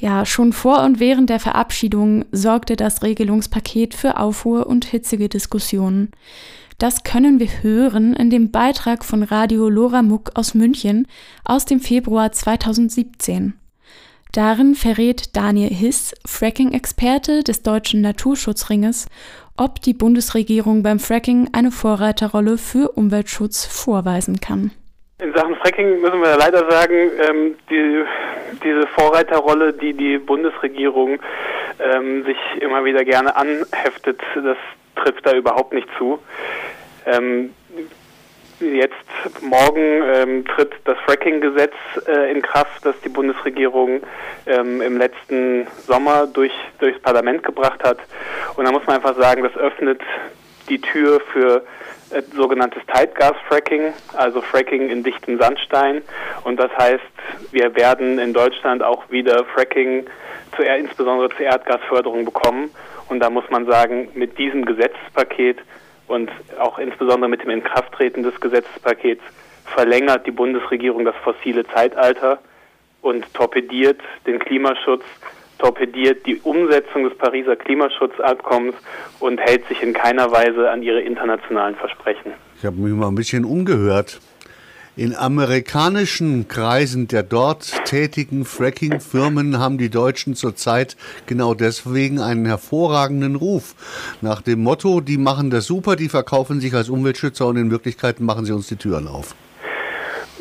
Ja, 0.00 0.24
schon 0.24 0.54
vor 0.54 0.82
und 0.82 0.98
während 0.98 1.28
der 1.28 1.40
Verabschiedung 1.40 2.24
sorgte 2.32 2.74
das 2.74 3.02
Regelungspaket 3.02 3.92
für 3.92 4.16
Aufruhr 4.16 4.66
und 4.66 4.86
hitzige 4.86 5.28
Diskussionen. 5.28 6.10
Das 6.78 7.04
können 7.04 7.38
wir 7.38 7.62
hören 7.62 8.14
in 8.14 8.30
dem 8.30 8.50
Beitrag 8.50 9.04
von 9.04 9.22
Radio 9.22 9.68
Lora 9.68 10.00
Muck 10.00 10.30
aus 10.36 10.54
München 10.54 11.06
aus 11.44 11.66
dem 11.66 11.80
Februar 11.80 12.32
2017. 12.32 13.52
Darin 14.32 14.74
verrät 14.74 15.36
Daniel 15.36 15.68
Hiss, 15.68 16.14
Fracking-Experte 16.24 17.44
des 17.44 17.62
deutschen 17.62 18.00
Naturschutzringes, 18.00 19.06
ob 19.58 19.82
die 19.82 19.92
Bundesregierung 19.92 20.82
beim 20.82 20.98
Fracking 20.98 21.50
eine 21.52 21.70
Vorreiterrolle 21.70 22.56
für 22.56 22.92
Umweltschutz 22.92 23.66
vorweisen 23.66 24.40
kann. 24.40 24.70
In 25.20 25.34
Sachen 25.34 25.56
Fracking 25.56 26.00
müssen 26.00 26.22
wir 26.22 26.36
leider 26.36 26.70
sagen, 26.70 27.10
ähm, 27.28 27.56
die, 27.68 28.04
diese 28.64 28.86
Vorreiterrolle, 28.86 29.74
die 29.74 29.92
die 29.92 30.18
Bundesregierung 30.18 31.18
ähm, 31.78 32.24
sich 32.24 32.38
immer 32.60 32.84
wieder 32.84 33.04
gerne 33.04 33.36
anheftet, 33.36 34.20
das 34.34 34.56
trifft 34.96 35.26
da 35.26 35.32
überhaupt 35.32 35.74
nicht 35.74 35.88
zu. 35.98 36.18
Ähm, 37.04 37.54
jetzt 38.60 38.94
morgen 39.42 40.02
ähm, 40.04 40.44
tritt 40.46 40.72
das 40.84 40.96
Fracking-Gesetz 41.04 41.74
äh, 42.06 42.30
in 42.30 42.40
Kraft, 42.40 42.84
das 42.84 42.98
die 43.04 43.10
Bundesregierung 43.10 44.00
ähm, 44.46 44.80
im 44.80 44.96
letzten 44.96 45.66
Sommer 45.86 46.26
durch, 46.26 46.52
durchs 46.78 47.00
Parlament 47.00 47.42
gebracht 47.42 47.82
hat. 47.84 47.98
Und 48.56 48.64
da 48.64 48.72
muss 48.72 48.86
man 48.86 48.96
einfach 48.96 49.16
sagen, 49.16 49.42
das 49.42 49.56
öffnet 49.56 50.00
die 50.70 50.80
Tür 50.80 51.20
für 51.32 51.62
äh, 52.10 52.22
sogenanntes 52.34 52.82
Tidegas-Fracking, 52.86 53.92
also 54.16 54.40
Fracking 54.40 54.88
in 54.88 55.02
dichtem 55.02 55.38
Sandstein. 55.38 56.02
Und 56.44 56.58
das 56.58 56.70
heißt, 56.76 57.00
wir 57.52 57.74
werden 57.76 58.18
in 58.18 58.32
Deutschland 58.32 58.82
auch 58.82 59.10
wieder 59.10 59.44
Fracking, 59.44 60.06
zu, 60.56 60.62
insbesondere 60.62 61.30
zur 61.30 61.40
Erdgasförderung 61.40 62.24
bekommen. 62.24 62.70
Und 63.08 63.20
da 63.20 63.30
muss 63.30 63.48
man 63.50 63.66
sagen, 63.66 64.08
mit 64.14 64.38
diesem 64.38 64.64
Gesetzespaket 64.64 65.58
und 66.06 66.30
auch 66.58 66.78
insbesondere 66.78 67.28
mit 67.28 67.42
dem 67.42 67.50
Inkrafttreten 67.50 68.22
des 68.22 68.38
Gesetzespakets 68.40 69.22
verlängert 69.66 70.26
die 70.26 70.32
Bundesregierung 70.32 71.04
das 71.04 71.14
fossile 71.22 71.64
Zeitalter 71.68 72.38
und 73.02 73.32
torpediert 73.34 74.00
den 74.26 74.38
Klimaschutz 74.38 75.04
torpediert 75.60 76.26
die 76.26 76.36
Umsetzung 76.42 77.04
des 77.04 77.16
Pariser 77.16 77.56
Klimaschutzabkommens 77.56 78.74
und 79.18 79.38
hält 79.40 79.66
sich 79.68 79.82
in 79.82 79.92
keiner 79.92 80.30
Weise 80.32 80.70
an 80.70 80.82
ihre 80.82 81.00
internationalen 81.00 81.76
Versprechen. 81.76 82.32
Ich 82.58 82.64
habe 82.64 82.76
mich 82.76 82.92
mal 82.92 83.08
ein 83.08 83.14
bisschen 83.14 83.44
umgehört. 83.44 84.20
In 84.96 85.14
amerikanischen 85.14 86.48
Kreisen 86.48 87.06
der 87.06 87.22
dort 87.22 87.84
tätigen 87.84 88.44
Fracking-Firmen 88.44 89.58
haben 89.58 89.78
die 89.78 89.88
Deutschen 89.88 90.34
zurzeit 90.34 90.96
genau 91.26 91.54
deswegen 91.54 92.18
einen 92.18 92.44
hervorragenden 92.44 93.36
Ruf. 93.36 93.74
Nach 94.20 94.42
dem 94.42 94.62
Motto, 94.62 95.00
die 95.00 95.16
machen 95.16 95.50
das 95.50 95.66
super, 95.66 95.94
die 95.96 96.08
verkaufen 96.08 96.60
sich 96.60 96.74
als 96.74 96.90
Umweltschützer 96.90 97.46
und 97.46 97.56
in 97.56 97.70
Wirklichkeit 97.70 98.20
machen 98.20 98.44
sie 98.44 98.52
uns 98.52 98.66
die 98.66 98.76
Türen 98.76 99.06
auf. 99.06 99.34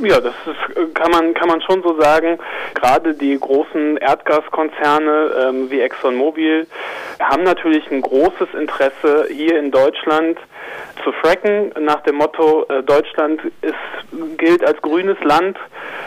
Ja, 0.01 0.21
das 0.21 0.33
ist, 0.45 0.77
äh, 0.77 0.85
kann 0.93 1.11
man 1.11 1.33
kann 1.33 1.49
man 1.49 1.61
schon 1.61 1.83
so 1.83 1.99
sagen. 1.99 2.39
Gerade 2.73 3.13
die 3.13 3.37
großen 3.37 3.97
Erdgaskonzerne 3.97 5.47
ähm, 5.47 5.69
wie 5.69 5.81
ExxonMobil 5.81 6.67
haben 7.19 7.43
natürlich 7.43 7.89
ein 7.91 8.01
großes 8.01 8.53
Interesse 8.57 9.27
hier 9.29 9.59
in 9.59 9.71
Deutschland 9.71 10.37
zu 11.03 11.11
fracken 11.11 11.71
nach 11.79 12.01
dem 12.01 12.15
Motto 12.15 12.65
äh, 12.69 12.81
Deutschland 12.83 13.41
ist 13.61 14.37
gilt 14.37 14.63
als 14.63 14.81
grünes 14.81 15.17
Land. 15.23 15.57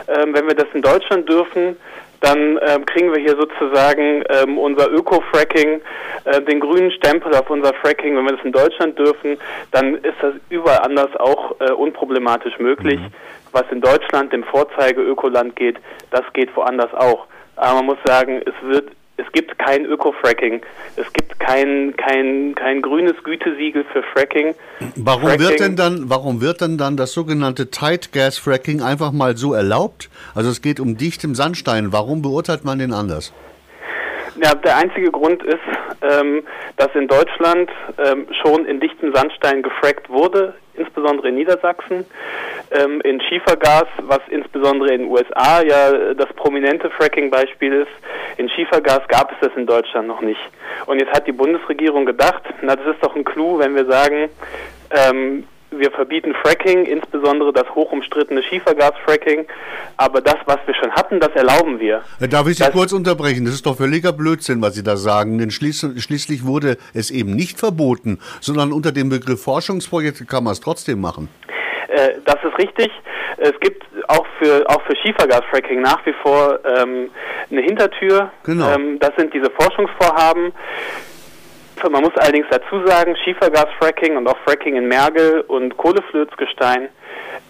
Ähm, 0.08 0.34
wenn 0.34 0.46
wir 0.46 0.54
das 0.54 0.68
in 0.72 0.82
Deutschland 0.82 1.28
dürfen, 1.28 1.76
dann 2.20 2.58
ähm, 2.62 2.86
kriegen 2.86 3.12
wir 3.12 3.20
hier 3.20 3.36
sozusagen 3.36 4.22
ähm, 4.28 4.56
unser 4.56 4.90
Öko-Fracking, 4.90 5.80
äh, 6.24 6.40
den 6.42 6.60
grünen 6.60 6.92
Stempel 6.92 7.34
auf 7.34 7.50
unser 7.50 7.74
Fracking. 7.74 8.16
Wenn 8.16 8.24
wir 8.24 8.36
das 8.36 8.44
in 8.44 8.52
Deutschland 8.52 8.98
dürfen, 8.98 9.38
dann 9.72 9.96
ist 9.96 10.14
das 10.22 10.34
überall 10.48 10.78
anders 10.78 11.14
auch 11.16 11.56
äh, 11.60 11.72
unproblematisch 11.72 12.58
möglich. 12.58 13.00
Mhm. 13.00 13.12
Was 13.52 13.64
in 13.70 13.80
Deutschland 13.80 14.32
dem 14.32 14.44
Vorzeige-Ökoland 14.44 15.56
geht, 15.56 15.78
das 16.10 16.22
geht 16.32 16.54
woanders 16.56 16.92
auch. 16.94 17.26
Aber 17.56 17.76
man 17.76 17.86
muss 17.86 17.98
sagen, 18.04 18.40
es 18.44 18.54
wird 18.66 18.90
es 19.18 19.30
gibt 19.32 19.58
kein 19.58 19.84
Öko-Fracking. 19.84 20.62
Es 20.96 21.12
gibt 21.12 21.38
kein, 21.38 21.94
kein, 21.96 22.54
kein 22.54 22.82
grünes 22.82 23.14
Gütesiegel 23.22 23.84
für 23.92 24.02
Fracking. 24.02 24.54
Warum 24.96 25.22
Fracking, 25.22 25.40
wird 25.40 25.60
denn 25.60 25.76
dann, 25.76 26.04
warum 26.08 26.40
wird 26.40 26.60
denn 26.60 26.78
dann 26.78 26.96
das 26.96 27.12
sogenannte 27.12 27.70
Tight 27.70 28.12
Gas 28.12 28.38
Fracking 28.38 28.82
einfach 28.82 29.12
mal 29.12 29.36
so 29.36 29.52
erlaubt? 29.52 30.08
Also 30.34 30.50
es 30.50 30.62
geht 30.62 30.80
um 30.80 30.96
dichtem 30.96 31.34
Sandstein. 31.34 31.92
Warum 31.92 32.22
beurteilt 32.22 32.64
man 32.64 32.78
den 32.78 32.92
anders? 32.92 33.32
Ja, 34.42 34.54
der 34.54 34.76
einzige 34.78 35.10
Grund 35.10 35.42
ist, 35.42 35.60
ähm, 36.00 36.42
dass 36.78 36.88
in 36.94 37.06
Deutschland 37.06 37.70
ähm, 38.04 38.26
schon 38.42 38.64
in 38.64 38.80
dichtem 38.80 39.14
Sandstein 39.14 39.62
gefrackt 39.62 40.08
wurde, 40.08 40.54
insbesondere 40.74 41.28
in 41.28 41.36
Niedersachsen, 41.36 42.04
ähm, 42.70 43.00
in 43.02 43.20
Schiefergas, 43.20 43.86
was 44.02 44.20
insbesondere 44.28 44.92
in 44.94 45.02
den 45.02 45.10
USA 45.10 45.62
ja 45.62 46.14
das 46.14 46.32
prominente 46.34 46.90
Fracking-Beispiel 46.90 47.72
ist. 47.72 48.38
In 48.38 48.48
Schiefergas 48.48 49.06
gab 49.08 49.32
es 49.32 49.38
das 49.40 49.56
in 49.56 49.66
Deutschland 49.66 50.08
noch 50.08 50.20
nicht. 50.20 50.40
Und 50.86 50.98
jetzt 50.98 51.12
hat 51.12 51.26
die 51.26 51.32
Bundesregierung 51.32 52.06
gedacht, 52.06 52.42
na 52.62 52.76
das 52.76 52.86
ist 52.86 53.02
doch 53.02 53.14
ein 53.14 53.24
Clou, 53.24 53.58
wenn 53.58 53.74
wir 53.74 53.86
sagen, 53.86 54.28
ähm, 54.90 55.44
wir 55.78 55.90
verbieten 55.90 56.34
Fracking, 56.42 56.84
insbesondere 56.84 57.52
das 57.52 57.68
hochumstrittene 57.74 58.42
Schiefergas-Fracking. 58.42 59.46
Aber 59.96 60.20
das, 60.20 60.36
was 60.46 60.58
wir 60.66 60.74
schon 60.74 60.90
hatten, 60.92 61.20
das 61.20 61.30
erlauben 61.34 61.80
wir. 61.80 62.02
Darf 62.20 62.46
ich 62.48 62.56
Sie 62.56 62.64
das 62.64 62.72
kurz 62.72 62.92
unterbrechen? 62.92 63.44
Das 63.44 63.54
ist 63.54 63.66
doch 63.66 63.76
völliger 63.76 64.12
Blödsinn, 64.12 64.62
was 64.62 64.74
Sie 64.74 64.82
da 64.82 64.96
sagen. 64.96 65.38
Denn 65.38 65.50
schließlich 65.50 66.46
wurde 66.46 66.76
es 66.94 67.10
eben 67.10 67.34
nicht 67.34 67.58
verboten, 67.58 68.18
sondern 68.40 68.72
unter 68.72 68.92
dem 68.92 69.08
Begriff 69.08 69.42
Forschungsprojekte 69.42 70.24
kann 70.24 70.44
man 70.44 70.52
es 70.52 70.60
trotzdem 70.60 71.00
machen. 71.00 71.28
Äh, 71.88 72.14
das 72.24 72.36
ist 72.42 72.58
richtig. 72.58 72.90
Es 73.38 73.58
gibt 73.60 73.84
auch 74.08 74.26
für 74.38 74.64
auch 74.68 74.82
für 74.82 74.96
Schiefergas-Fracking 74.96 75.80
nach 75.80 76.04
wie 76.06 76.14
vor 76.22 76.58
ähm, 76.64 77.10
eine 77.50 77.60
Hintertür. 77.60 78.30
Genau. 78.44 78.72
Ähm, 78.72 78.98
das 78.98 79.12
sind 79.16 79.32
diese 79.34 79.50
Forschungsvorhaben. 79.50 80.52
Man 81.90 82.02
muss 82.02 82.16
allerdings 82.16 82.46
dazu 82.50 82.86
sagen, 82.86 83.16
Schiefergas-Fracking 83.24 84.16
und 84.16 84.26
auch 84.28 84.38
Fracking 84.44 84.76
in 84.76 84.88
Mergel 84.88 85.40
und 85.42 85.76
Kohleflötsgestein 85.76 86.88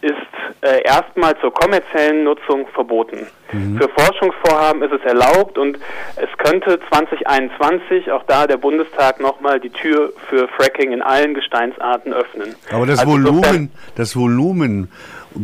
ist 0.00 0.14
äh, 0.62 0.82
erstmal 0.82 1.38
zur 1.40 1.52
kommerziellen 1.52 2.24
Nutzung 2.24 2.66
verboten. 2.74 3.26
Mhm. 3.52 3.78
Für 3.78 3.88
Forschungsvorhaben 3.88 4.82
ist 4.82 4.92
es 4.92 5.02
erlaubt 5.02 5.58
und 5.58 5.78
es 6.16 6.28
könnte 6.38 6.80
2021 6.90 8.10
auch 8.10 8.24
da 8.26 8.46
der 8.46 8.56
Bundestag 8.56 9.20
nochmal 9.20 9.60
die 9.60 9.70
Tür 9.70 10.12
für 10.28 10.48
Fracking 10.48 10.92
in 10.92 11.02
allen 11.02 11.34
Gesteinsarten 11.34 12.12
öffnen. 12.12 12.54
Aber 12.72 12.86
das 12.86 13.00
also 13.00 13.12
Volumen, 13.12 13.70
das 13.94 14.16
Volumen, 14.16 14.90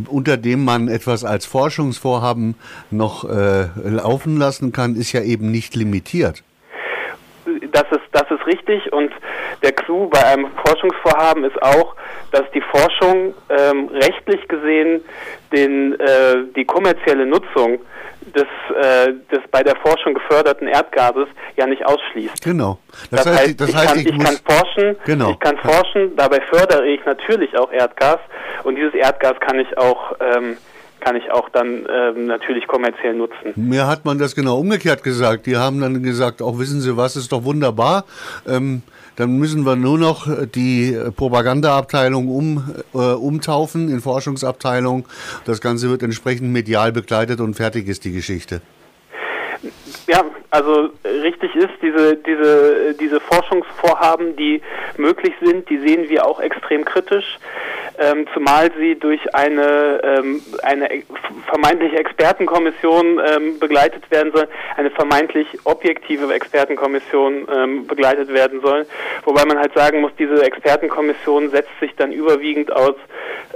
unter 0.08 0.36
dem 0.36 0.64
man 0.64 0.88
etwas 0.88 1.24
als 1.24 1.46
Forschungsvorhaben 1.46 2.56
noch 2.90 3.24
äh, 3.24 3.68
laufen 3.84 4.38
lassen 4.38 4.72
kann, 4.72 4.96
ist 4.96 5.12
ja 5.12 5.22
eben 5.22 5.50
nicht 5.50 5.76
limitiert 5.76 6.42
das 7.72 7.84
ist, 7.90 8.02
das 8.12 8.30
ist 8.30 8.46
richtig 8.46 8.92
und 8.92 9.12
der 9.62 9.72
Clou 9.72 10.08
bei 10.08 10.24
einem 10.24 10.48
Forschungsvorhaben 10.64 11.44
ist 11.44 11.60
auch, 11.62 11.94
dass 12.32 12.44
die 12.52 12.60
Forschung 12.60 13.34
ähm, 13.48 13.88
rechtlich 13.88 14.46
gesehen 14.48 15.02
den, 15.52 15.98
äh, 16.00 16.44
die 16.54 16.64
kommerzielle 16.64 17.26
Nutzung 17.26 17.80
des, 18.34 18.46
äh, 18.76 19.12
des 19.30 19.40
bei 19.50 19.62
der 19.62 19.76
Forschung 19.76 20.14
geförderten 20.14 20.68
Erdgases 20.68 21.28
ja 21.56 21.66
nicht 21.66 21.84
ausschließt. 21.86 22.42
Genau. 22.42 22.78
Das, 23.10 23.24
das 23.24 23.26
heißt, 23.26 23.38
heißt, 23.38 23.60
das 23.60 23.68
ich, 23.70 23.76
heißt, 23.76 23.86
kann, 23.86 23.98
ich, 23.98 24.06
ich 24.06 24.18
kann 24.18 24.36
forschen, 24.44 24.96
genau. 25.04 25.30
ich 25.30 25.38
kann 25.40 25.58
forschen, 25.58 26.16
dabei 26.16 26.40
fördere 26.42 26.86
ich 26.86 27.04
natürlich 27.04 27.56
auch 27.56 27.72
Erdgas 27.72 28.18
und 28.64 28.76
dieses 28.76 28.94
Erdgas 28.94 29.38
kann 29.40 29.58
ich 29.58 29.78
auch 29.78 30.12
ähm, 30.20 30.56
kann 31.00 31.16
ich 31.16 31.30
auch 31.30 31.48
dann 31.50 31.86
ähm, 31.90 32.26
natürlich 32.26 32.66
kommerziell 32.66 33.14
nutzen. 33.14 33.52
Mir 33.56 33.86
hat 33.86 34.04
man 34.04 34.18
das 34.18 34.34
genau 34.34 34.58
umgekehrt 34.58 35.02
gesagt. 35.02 35.46
Die 35.46 35.56
haben 35.56 35.80
dann 35.80 36.02
gesagt, 36.02 36.42
auch 36.42 36.58
wissen 36.58 36.80
Sie 36.80 36.96
was, 36.96 37.16
ist 37.16 37.32
doch 37.32 37.44
wunderbar. 37.44 38.04
Ähm, 38.46 38.82
dann 39.16 39.36
müssen 39.36 39.66
wir 39.66 39.74
nur 39.74 39.98
noch 39.98 40.28
die 40.54 40.96
Propagandaabteilung 41.16 42.28
um, 42.28 42.74
äh, 42.94 42.98
umtaufen 42.98 43.88
in 43.88 44.00
Forschungsabteilung. 44.00 45.06
Das 45.44 45.60
Ganze 45.60 45.90
wird 45.90 46.04
entsprechend 46.04 46.52
medial 46.52 46.92
begleitet 46.92 47.40
und 47.40 47.54
fertig 47.54 47.88
ist 47.88 48.04
die 48.04 48.12
Geschichte. 48.12 48.60
Ja, 50.06 50.24
also 50.50 50.90
richtig 51.04 51.54
ist, 51.56 51.74
diese, 51.82 52.16
diese, 52.16 52.94
diese 52.98 53.20
Forschungsvorhaben, 53.20 54.36
die 54.36 54.62
möglich 54.96 55.34
sind, 55.42 55.68
die 55.68 55.78
sehen 55.78 56.08
wir 56.08 56.24
auch 56.24 56.40
extrem 56.40 56.84
kritisch 56.84 57.38
ähm, 57.98 58.26
zumal 58.32 58.70
sie 58.78 58.94
durch 58.94 59.34
eine, 59.34 60.00
ähm, 60.02 60.42
eine 60.62 60.88
vermeintliche 61.46 61.96
Expertenkommission 61.96 63.20
ähm, 63.24 63.58
begleitet 63.58 64.10
werden 64.10 64.32
soll, 64.32 64.48
eine 64.76 64.90
vermeintlich 64.90 65.46
objektive 65.64 66.32
Expertenkommission 66.32 67.48
ähm, 67.52 67.86
begleitet 67.86 68.32
werden 68.32 68.60
soll. 68.60 68.86
Wobei 69.24 69.44
man 69.44 69.58
halt 69.58 69.74
sagen 69.74 70.00
muss, 70.00 70.12
diese 70.18 70.42
Expertenkommission 70.44 71.50
setzt 71.50 71.78
sich 71.80 71.94
dann 71.96 72.12
überwiegend 72.12 72.72
aus 72.72 72.94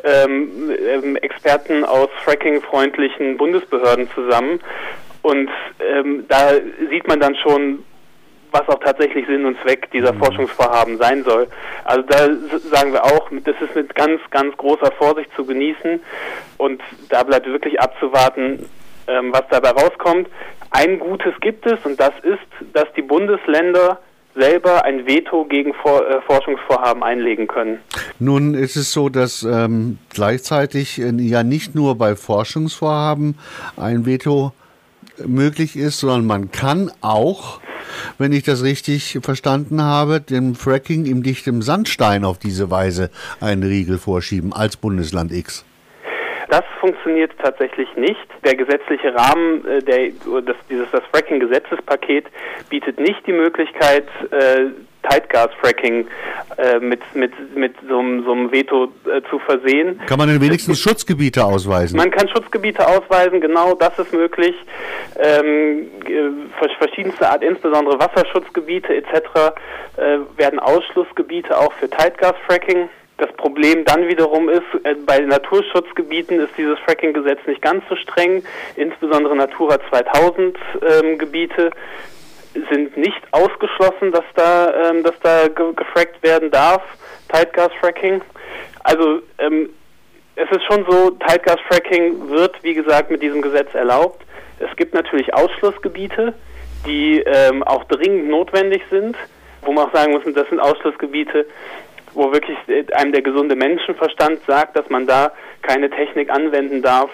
ähm, 0.04 0.70
ähm, 0.70 1.16
Experten 1.16 1.84
aus 1.84 2.08
fracking-freundlichen 2.24 3.36
Bundesbehörden 3.36 4.10
zusammen. 4.14 4.60
Und 5.22 5.50
ähm, 5.80 6.24
da 6.28 6.50
sieht 6.90 7.06
man 7.06 7.20
dann 7.20 7.36
schon, 7.36 7.84
was 8.52 8.68
auch 8.68 8.78
tatsächlich 8.80 9.26
Sinn 9.26 9.44
und 9.44 9.56
Zweck 9.62 9.90
dieser 9.90 10.12
mhm. 10.12 10.18
Forschungsvorhaben 10.18 10.98
sein 10.98 11.24
soll. 11.24 11.48
Also 11.84 12.02
da 12.02 12.28
sagen 12.70 12.92
wir 12.92 13.04
auch, 13.04 13.30
das 13.44 13.56
ist 13.60 13.74
mit 13.74 13.94
ganz, 13.94 14.20
ganz 14.30 14.56
großer 14.56 14.92
Vorsicht 14.92 15.30
zu 15.34 15.44
genießen 15.44 16.00
und 16.58 16.80
da 17.08 17.22
bleibt 17.22 17.46
wirklich 17.46 17.80
abzuwarten, 17.80 18.68
ähm, 19.08 19.32
was 19.32 19.42
dabei 19.50 19.70
rauskommt. 19.70 20.28
Ein 20.70 20.98
Gutes 20.98 21.34
gibt 21.40 21.66
es 21.66 21.84
und 21.84 21.98
das 21.98 22.12
ist, 22.22 22.72
dass 22.72 22.86
die 22.96 23.02
Bundesländer 23.02 23.98
selber 24.34 24.84
ein 24.84 25.06
Veto 25.06 25.44
gegen 25.44 25.74
For 25.74 26.06
äh, 26.08 26.22
Forschungsvorhaben 26.22 27.02
einlegen 27.02 27.46
können. 27.46 27.80
Nun 28.18 28.54
ist 28.54 28.76
es 28.76 28.92
so, 28.92 29.08
dass 29.08 29.42
ähm, 29.42 29.98
gleichzeitig 30.10 31.00
äh, 31.00 31.10
ja 31.18 31.42
nicht 31.42 31.74
nur 31.74 31.96
bei 31.96 32.16
Forschungsvorhaben 32.16 33.38
ein 33.76 34.06
Veto 34.06 34.52
möglich 35.24 35.76
ist, 35.76 36.00
sondern 36.00 36.26
man 36.26 36.50
kann 36.50 36.90
auch 37.00 37.60
wenn 38.18 38.32
ich 38.32 38.42
das 38.42 38.62
richtig 38.62 39.18
verstanden 39.22 39.82
habe, 39.82 40.20
dem 40.20 40.54
Fracking 40.54 41.06
im 41.06 41.22
dichten 41.22 41.62
Sandstein 41.62 42.24
auf 42.24 42.38
diese 42.38 42.70
Weise 42.70 43.10
einen 43.40 43.62
Riegel 43.62 43.98
vorschieben 43.98 44.52
als 44.52 44.76
Bundesland 44.76 45.32
X. 45.32 45.64
Das 46.48 46.64
funktioniert 46.80 47.32
tatsächlich 47.42 47.88
nicht. 47.96 48.26
Der 48.44 48.54
gesetzliche 48.54 49.14
Rahmen, 49.14 49.64
äh, 49.66 49.82
der, 49.82 50.10
das, 50.44 50.56
dieses 50.68 50.90
das 50.90 51.02
Fracking-Gesetzespaket 51.10 52.26
bietet 52.68 53.00
nicht 53.00 53.26
die 53.26 53.32
Möglichkeit, 53.32 54.06
äh, 54.30 54.66
Tidegas-Fracking 55.08 56.06
äh, 56.58 56.78
mit, 56.78 57.00
mit, 57.14 57.32
mit 57.56 57.74
so, 57.88 58.02
so 58.24 58.32
einem 58.32 58.52
Veto 58.52 58.92
äh, 59.06 59.22
zu 59.30 59.38
versehen. 59.40 60.00
Kann 60.06 60.18
man 60.18 60.28
denn 60.28 60.40
wenigstens 60.40 60.78
es, 60.78 60.82
Schutzgebiete 60.82 61.44
ausweisen? 61.44 61.96
Man 61.96 62.10
kann 62.10 62.28
Schutzgebiete 62.28 62.86
ausweisen, 62.86 63.40
genau 63.40 63.74
das 63.74 63.98
ist 63.98 64.12
möglich. 64.12 64.54
Ähm, 65.18 65.88
äh, 66.06 66.68
verschiedenste 66.78 67.28
Art, 67.28 67.42
insbesondere 67.42 67.98
Wasserschutzgebiete 67.98 68.94
etc. 68.94 69.52
Äh, 69.96 70.18
werden 70.36 70.58
Ausschlussgebiete 70.58 71.56
auch 71.56 71.72
für 71.74 71.88
Tidegas-Fracking. 71.88 72.88
Das 73.18 73.32
Problem 73.34 73.84
dann 73.84 74.08
wiederum 74.08 74.48
ist, 74.48 74.62
äh, 74.84 74.94
bei 75.06 75.20
Naturschutzgebieten 75.20 76.40
ist 76.40 76.50
dieses 76.58 76.78
Fracking-Gesetz 76.80 77.38
nicht 77.46 77.62
ganz 77.62 77.84
so 77.88 77.96
streng, 77.96 78.42
insbesondere 78.76 79.36
Natura 79.36 79.78
2000 79.90 80.58
ähm, 80.82 81.18
Gebiete 81.18 81.70
sind 82.70 82.96
nicht 82.96 83.22
ausgeschlossen, 83.32 84.12
dass 84.12 84.24
da, 84.34 84.90
ähm, 84.90 85.02
dass 85.02 85.18
da 85.22 85.48
ge 85.48 85.72
gefrackt 85.74 86.22
werden 86.22 86.50
darf, 86.50 86.82
Tidegas-Fracking. 87.32 88.20
Also 88.84 89.20
ähm, 89.38 89.70
es 90.36 90.50
ist 90.50 90.64
schon 90.64 90.84
so, 90.88 91.10
Tidegas-Fracking 91.10 92.30
wird, 92.30 92.62
wie 92.62 92.74
gesagt, 92.74 93.10
mit 93.10 93.22
diesem 93.22 93.42
Gesetz 93.42 93.74
erlaubt. 93.74 94.24
Es 94.58 94.74
gibt 94.76 94.94
natürlich 94.94 95.32
Ausschlussgebiete, 95.34 96.34
die 96.86 97.20
ähm, 97.20 97.62
auch 97.62 97.84
dringend 97.84 98.28
notwendig 98.28 98.82
sind, 98.90 99.16
wo 99.62 99.72
man 99.72 99.88
auch 99.88 99.94
sagen 99.94 100.12
muss, 100.12 100.22
das 100.34 100.48
sind 100.48 100.60
Ausschlussgebiete, 100.60 101.46
wo 102.14 102.32
wirklich 102.32 102.56
äh, 102.68 102.84
einem 102.94 103.12
der 103.12 103.22
gesunde 103.22 103.56
Menschenverstand 103.56 104.40
sagt, 104.46 104.76
dass 104.76 104.88
man 104.88 105.06
da 105.06 105.32
keine 105.62 105.90
Technik 105.90 106.30
anwenden 106.30 106.82
darf, 106.82 107.10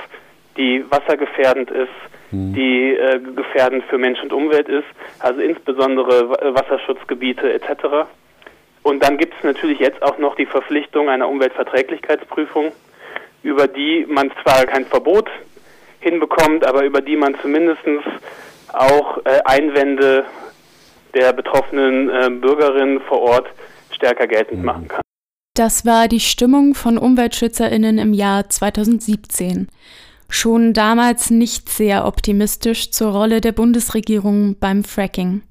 die 0.56 0.84
wassergefährdend 0.90 1.70
ist, 1.70 1.88
hm. 2.30 2.54
die 2.54 2.94
äh, 2.94 3.20
gefährdend 3.34 3.84
für 3.84 3.98
Mensch 3.98 4.22
und 4.22 4.32
Umwelt 4.32 4.68
ist, 4.68 4.86
also 5.20 5.40
insbesondere 5.40 6.30
Wasserschutzgebiete 6.54 7.52
etc. 7.52 8.08
Und 8.82 9.02
dann 9.02 9.18
gibt 9.18 9.34
es 9.36 9.44
natürlich 9.44 9.78
jetzt 9.78 10.02
auch 10.02 10.18
noch 10.18 10.34
die 10.36 10.46
Verpflichtung 10.46 11.08
einer 11.08 11.28
Umweltverträglichkeitsprüfung, 11.28 12.72
über 13.42 13.68
die 13.68 14.06
man 14.08 14.30
zwar 14.42 14.66
kein 14.66 14.86
Verbot 14.86 15.28
hinbekommt, 16.00 16.64
aber 16.64 16.84
über 16.84 17.00
die 17.00 17.16
man 17.16 17.34
zumindest 17.40 17.82
auch 18.72 19.18
äh, 19.24 19.40
Einwände 19.44 20.24
der 21.14 21.32
betroffenen 21.32 22.10
äh, 22.10 22.30
Bürgerinnen 22.30 23.00
vor 23.00 23.20
Ort 23.22 23.46
stärker 23.90 24.26
geltend 24.26 24.58
hm. 24.58 24.64
machen 24.64 24.88
kann. 24.88 25.00
Das 25.54 25.84
war 25.84 26.06
die 26.06 26.20
Stimmung 26.20 26.74
von 26.74 26.98
Umweltschützerinnen 26.98 27.98
im 27.98 28.12
Jahr 28.12 28.48
2017. 28.48 29.68
schon 30.28 30.72
damals 30.72 31.30
nicht 31.30 31.68
sehr 31.68 32.06
optimistisch 32.06 32.90
zur 32.90 33.12
Rolle 33.12 33.40
der 33.40 33.52
Bundesregierung 33.52 34.56
beim 34.58 34.84
Fracking. 34.84 35.42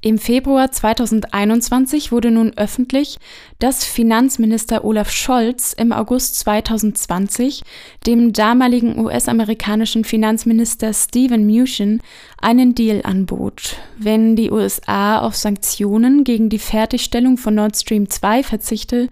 Im 0.00 0.18
Februar 0.18 0.70
2021 0.70 2.12
wurde 2.12 2.30
nun 2.30 2.52
öffentlich, 2.56 3.18
dass 3.58 3.84
Finanzminister 3.84 4.84
Olaf 4.84 5.10
Scholz 5.10 5.72
im 5.72 5.90
August 5.90 6.38
2020 6.38 7.64
dem 8.06 8.32
damaligen 8.32 8.96
US-amerikanischen 9.04 10.04
Finanzminister 10.04 10.94
Steven 10.94 11.46
Mnuchin 11.46 12.00
einen 12.40 12.76
Deal 12.76 13.00
anbot. 13.02 13.74
Wenn 13.96 14.36
die 14.36 14.52
USA 14.52 15.18
auf 15.18 15.34
Sanktionen 15.34 16.22
gegen 16.22 16.48
die 16.48 16.60
Fertigstellung 16.60 17.36
von 17.36 17.56
Nord 17.56 17.76
Stream 17.76 18.08
2 18.08 18.44
verzichte, 18.44 19.08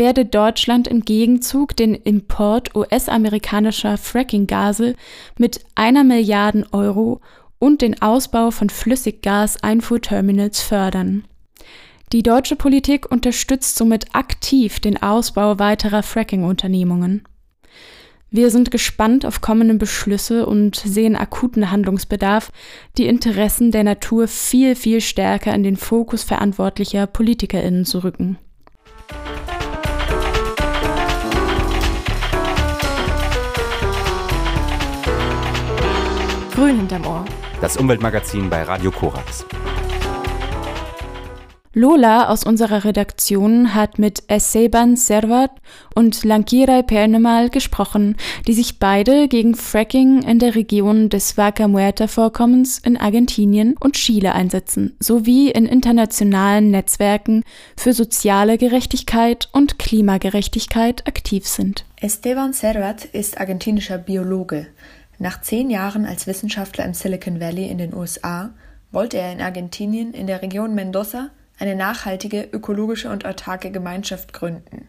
werde 0.00 0.24
Deutschland 0.24 0.88
im 0.88 1.04
Gegenzug 1.04 1.76
den 1.76 1.94
Import 1.94 2.74
US-amerikanischer 2.74 3.98
Fracking-Gase 3.98 4.94
mit 5.36 5.60
einer 5.74 6.04
Milliarden 6.04 6.64
Euro 6.72 7.20
und 7.58 7.82
den 7.82 8.00
Ausbau 8.00 8.50
von 8.50 8.70
Flüssiggas-Einfuhrterminals 8.70 10.62
fördern. 10.62 11.24
Die 12.14 12.22
deutsche 12.22 12.56
Politik 12.56 13.12
unterstützt 13.12 13.76
somit 13.76 14.06
aktiv 14.14 14.80
den 14.80 15.02
Ausbau 15.02 15.58
weiterer 15.58 16.02
Fracking-Unternehmungen. 16.02 17.28
Wir 18.30 18.50
sind 18.50 18.70
gespannt 18.70 19.26
auf 19.26 19.42
kommende 19.42 19.74
Beschlüsse 19.74 20.46
und 20.46 20.76
sehen 20.76 21.14
akuten 21.14 21.70
Handlungsbedarf, 21.70 22.52
die 22.96 23.06
Interessen 23.06 23.70
der 23.70 23.84
Natur 23.84 24.28
viel, 24.28 24.76
viel 24.76 25.02
stärker 25.02 25.52
in 25.52 25.62
den 25.62 25.76
Fokus 25.76 26.24
verantwortlicher 26.24 27.06
PolitikerInnen 27.06 27.84
zu 27.84 28.02
rücken. 28.02 28.38
Grün 36.52 36.78
hinterm 36.78 37.06
Ohr. 37.06 37.24
Das 37.60 37.76
Umweltmagazin 37.76 38.50
bei 38.50 38.62
Radio 38.64 38.90
Korax. 38.90 39.46
Lola 41.72 42.28
aus 42.28 42.42
unserer 42.42 42.84
Redaktion 42.84 43.76
hat 43.76 44.00
mit 44.00 44.24
Esteban 44.26 44.96
Servat 44.96 45.52
und 45.94 46.24
Lankirai 46.24 46.82
Pernemal 46.82 47.48
gesprochen, 47.48 48.16
die 48.48 48.54
sich 48.54 48.80
beide 48.80 49.28
gegen 49.28 49.54
Fracking 49.54 50.22
in 50.22 50.40
der 50.40 50.56
Region 50.56 51.08
des 51.08 51.38
Vaca 51.38 51.68
Muerta 51.68 52.08
Vorkommens 52.08 52.78
in 52.78 52.96
Argentinien 52.96 53.76
und 53.78 53.94
Chile 53.94 54.34
einsetzen, 54.34 54.96
sowie 54.98 55.52
in 55.52 55.66
internationalen 55.66 56.72
Netzwerken 56.72 57.44
für 57.76 57.92
soziale 57.92 58.58
Gerechtigkeit 58.58 59.48
und 59.52 59.78
Klimagerechtigkeit 59.78 61.06
aktiv 61.06 61.46
sind. 61.46 61.84
Esteban 62.00 62.52
Servat 62.52 63.04
ist 63.04 63.38
argentinischer 63.38 63.98
Biologe. 63.98 64.66
Nach 65.22 65.42
zehn 65.42 65.68
Jahren 65.68 66.06
als 66.06 66.26
Wissenschaftler 66.26 66.86
im 66.86 66.94
Silicon 66.94 67.40
Valley 67.40 67.66
in 67.66 67.76
den 67.76 67.92
USA 67.92 68.54
wollte 68.90 69.18
er 69.18 69.30
in 69.30 69.42
Argentinien 69.42 70.14
in 70.14 70.26
der 70.26 70.40
Region 70.40 70.74
Mendoza 70.74 71.28
eine 71.58 71.76
nachhaltige, 71.76 72.48
ökologische 72.50 73.10
und 73.10 73.26
autarke 73.26 73.70
Gemeinschaft 73.70 74.32
gründen. 74.32 74.88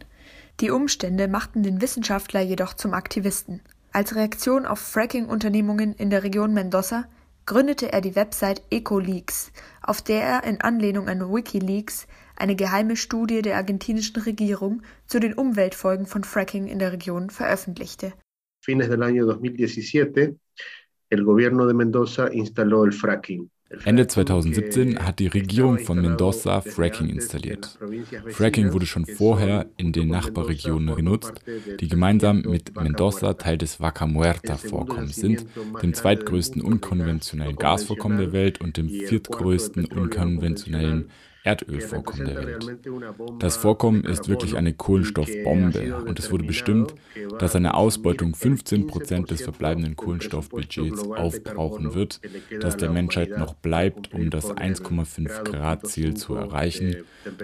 Die 0.62 0.72
Umstände 0.72 1.28
machten 1.28 1.64
den 1.64 1.82
Wissenschaftler 1.82 2.40
jedoch 2.40 2.76
zum 2.76 2.94
Aktivisten. 2.94 3.60
Als 3.92 4.16
Reaktion 4.16 4.66
auf 4.66 4.80
Fracking-Unternehmungen 4.80 5.96
in 5.96 6.10
der 6.10 6.24
Region 6.24 6.54
Mendoza 6.54 7.04
gründete 7.46 7.92
er 7.92 8.00
die 8.00 8.16
Website 8.16 8.62
EcoLeaks, 8.70 9.52
auf 9.82 10.02
der 10.02 10.24
er 10.24 10.44
in 10.46 10.62
Anlehnung 10.62 11.10
an 11.10 11.30
WikiLeaks 11.30 12.08
eine 12.38 12.56
geheime 12.56 12.96
Studie 12.96 13.42
der 13.42 13.58
argentinischen 13.58 14.22
Regierung 14.22 14.82
zu 15.08 15.20
den 15.20 15.34
Umweltfolgen 15.34 16.06
von 16.06 16.24
Fracking 16.24 16.68
in 16.68 16.80
der 16.80 16.94
Region 16.94 17.30
veröffentlichte 17.30 18.14
fines 18.62 18.90
del 18.90 19.04
año 19.04 19.26
2017, 19.26 20.36
el 21.10 21.24
gobierno 21.24 21.66
de 21.68 21.74
Mendoza 21.74 22.30
instaló 22.32 22.86
el 22.86 22.94
fracking. 22.94 23.50
Ende 23.86 24.06
2017 24.06 25.00
hat 25.00 25.20
die 25.20 25.28
Regierung 25.28 25.80
von 25.80 26.02
Mendoza 26.02 26.62
Fracking 26.62 27.08
installiert. 27.08 27.80
Fracking 28.28 28.74
wurde 28.74 28.86
schon 28.86 29.06
vorher 29.06 29.70
in 29.78 29.94
den 29.94 30.10
Nachbarregionen 30.10 30.94
genutzt, 30.94 31.34
die 31.80 31.88
gemeinsam 31.88 32.42
mit 32.42 32.76
Mendoza 32.76 33.34
Teil 33.36 33.58
des 33.58 33.80
Vaca 33.80 34.08
Muerta 34.08 34.58
Vorkommens 34.58 35.16
sind, 35.16 35.46
dem 35.82 35.94
zweitgrößten 35.94 36.62
unkonventionellen 36.62 37.56
Gasvorkommen 37.56 38.18
der 38.18 38.34
Welt 38.34 38.60
und 38.60 38.76
dem 38.76 38.90
viertgrößten 38.90 39.86
unkonventionellen 39.86 41.10
Erdölvorkommen 41.44 42.26
der 42.26 42.46
Welt. 42.46 42.66
Das 43.40 43.58
Vorkommen 43.58 44.04
ist 44.04 44.28
wirklich 44.28 44.58
eine 44.58 44.74
Kohlenstoffbombe 44.74 46.04
und 46.06 46.20
es 46.20 46.32
wurde 46.32 46.46
bestimmt, 46.46 46.94
dass 47.40 47.56
eine 47.56 47.74
Ausbeutung 47.74 48.36
15 48.36 48.86
Prozent 48.86 49.32
des 49.32 49.42
verbleibenden 49.42 49.96
Kohlenstoffbudgets 49.96 51.04
aufbrauchen 51.10 51.96
wird, 51.96 52.22
das 52.60 52.78
der 52.78 52.92
Menschheit 52.92 53.38
noch 53.38 53.56
bleibt, 53.56 54.14
um 54.14 54.30
das 54.30 54.52
1,5 54.52 55.44
Grad 55.44 55.88
Ziel 55.88 56.16
zu 56.16 56.36
erreichen, 56.36 56.98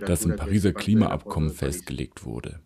das 0.06 0.26
im 0.26 0.36
Pariser 0.36 0.74
Klimaabkommen 0.74 1.50
festgelegt 1.50 2.24
wurde. 2.24 2.60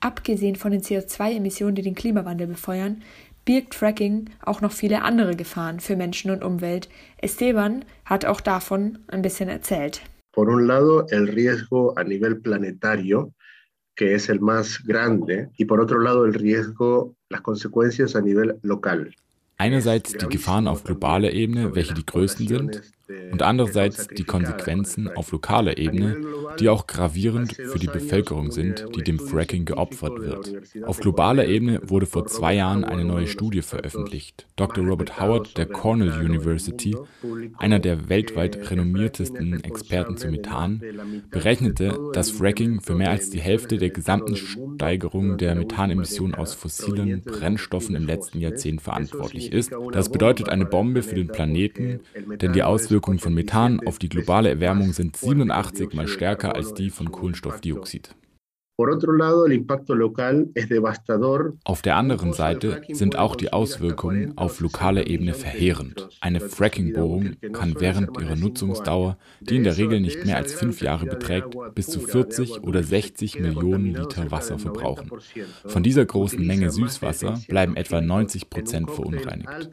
Abgesehen 0.00 0.56
von 0.56 0.72
den 0.72 0.82
CO2-Emissionen, 0.82 1.76
die 1.76 1.82
den 1.82 1.94
Klimawandel 1.94 2.48
befeuern, 2.48 3.02
birgt 3.44 3.74
Fracking 3.74 4.30
auch 4.44 4.60
noch 4.60 4.72
viele 4.72 5.02
andere 5.02 5.36
Gefahren 5.36 5.80
für 5.80 5.96
Menschen 5.96 6.30
und 6.30 6.44
Umwelt. 6.44 6.88
Esteban 7.18 7.84
hat 8.04 8.24
auch 8.24 8.40
davon 8.40 8.98
ein 9.08 9.22
bisschen 9.22 9.48
erzählt. 9.48 10.02
Por 10.32 10.48
un 10.48 10.66
lado, 10.66 11.06
el 11.10 11.28
riesgo 11.28 11.96
a 11.98 12.04
nivel 12.04 12.40
planetario, 12.40 13.32
que 13.94 14.14
es 14.14 14.28
el 14.28 14.40
más 14.40 14.82
grande, 14.84 15.50
y 15.58 15.66
por 15.66 15.80
otro 15.80 16.00
lado, 16.00 16.24
el 16.24 16.34
riesgo, 16.34 17.14
las 17.28 17.42
consecuencias 17.42 18.16
a 18.16 18.20
nivel 18.20 18.58
local. 18.62 19.14
Einerseits 19.58 20.16
die 20.16 20.26
Gefahren 20.28 20.66
auf 20.66 20.82
globaler 20.82 21.32
Ebene, 21.32 21.74
welche 21.74 21.94
die 21.94 22.04
größten 22.04 22.48
sind, 22.48 22.82
und 23.30 23.42
andererseits 23.42 24.08
die 24.08 24.24
Konsequenzen 24.24 25.08
auf 25.08 25.32
lokaler 25.32 25.78
Ebene, 25.78 26.20
die 26.58 26.68
auch 26.68 26.86
gravierend 26.86 27.52
für 27.54 27.78
die 27.78 27.86
Bevölkerung 27.86 28.50
sind, 28.50 28.86
die 28.94 29.02
dem 29.02 29.18
Fracking 29.18 29.64
geopfert 29.64 30.20
wird. 30.20 30.52
Auf 30.84 31.00
globaler 31.00 31.46
Ebene 31.46 31.80
wurde 31.84 32.06
vor 32.06 32.26
zwei 32.26 32.54
Jahren 32.54 32.84
eine 32.84 33.04
neue 33.04 33.26
Studie 33.26 33.62
veröffentlicht. 33.62 34.46
Dr. 34.56 34.84
Robert 34.84 35.20
Howard 35.20 35.56
der 35.58 35.66
Cornell 35.66 36.12
University, 36.12 36.96
einer 37.58 37.78
der 37.78 38.08
weltweit 38.08 38.70
renommiertesten 38.70 39.62
Experten 39.64 40.16
zu 40.16 40.28
Methan, 40.28 40.82
berechnete, 41.30 41.98
dass 42.12 42.30
Fracking 42.30 42.80
für 42.80 42.94
mehr 42.94 43.10
als 43.10 43.30
die 43.30 43.40
Hälfte 43.40 43.78
der 43.78 43.90
gesamten 43.90 44.36
Steigerung 44.36 45.38
der 45.38 45.54
Methanemissionen 45.54 46.34
aus 46.34 46.54
fossilen 46.54 47.22
Brennstoffen 47.22 47.94
im 47.94 48.06
letzten 48.06 48.38
Jahrzehnt 48.40 48.82
verantwortlich 48.82 49.52
ist. 49.52 49.72
Das 49.92 50.10
bedeutet 50.10 50.48
eine 50.48 50.66
Bombe 50.66 51.02
für 51.02 51.14
den 51.14 51.28
Planeten, 51.28 52.00
denn 52.40 52.52
die 52.52 52.62
Auswirkungen 52.62 52.91
Auswirkungen 52.92 53.20
von 53.20 53.32
Methan 53.32 53.80
auf 53.86 53.98
die 53.98 54.10
globale 54.10 54.50
Erwärmung 54.50 54.92
sind 54.92 55.16
87 55.16 55.94
mal 55.94 56.06
stärker 56.06 56.54
als 56.54 56.74
die 56.74 56.90
von 56.90 57.10
Kohlenstoffdioxid. 57.10 58.14
Auf 61.64 61.82
der 61.82 61.96
anderen 61.96 62.32
Seite 62.32 62.82
sind 62.90 63.16
auch 63.16 63.36
die 63.36 63.52
Auswirkungen 63.52 64.36
auf 64.36 64.60
lokaler 64.60 65.06
Ebene 65.06 65.34
verheerend. 65.34 66.08
Eine 66.20 66.40
Fracking-Bohrung 66.40 67.36
kann 67.52 67.76
während 67.78 68.20
ihrer 68.20 68.36
Nutzungsdauer, 68.36 69.18
die 69.40 69.56
in 69.56 69.64
der 69.64 69.76
Regel 69.76 70.00
nicht 70.00 70.24
mehr 70.24 70.36
als 70.36 70.52
fünf 70.52 70.82
Jahre 70.82 71.06
beträgt, 71.06 71.54
bis 71.74 71.86
zu 71.86 72.00
40 72.00 72.62
oder 72.62 72.82
60 72.82 73.40
Millionen 73.40 73.94
Liter 73.94 74.30
Wasser 74.30 74.58
verbrauchen. 74.58 75.10
Von 75.66 75.82
dieser 75.82 76.04
großen 76.04 76.44
Menge 76.44 76.70
Süßwasser 76.70 77.40
bleiben 77.48 77.76
etwa 77.76 78.00
90 78.00 78.50
Prozent 78.50 78.90
verunreinigt. 78.90 79.70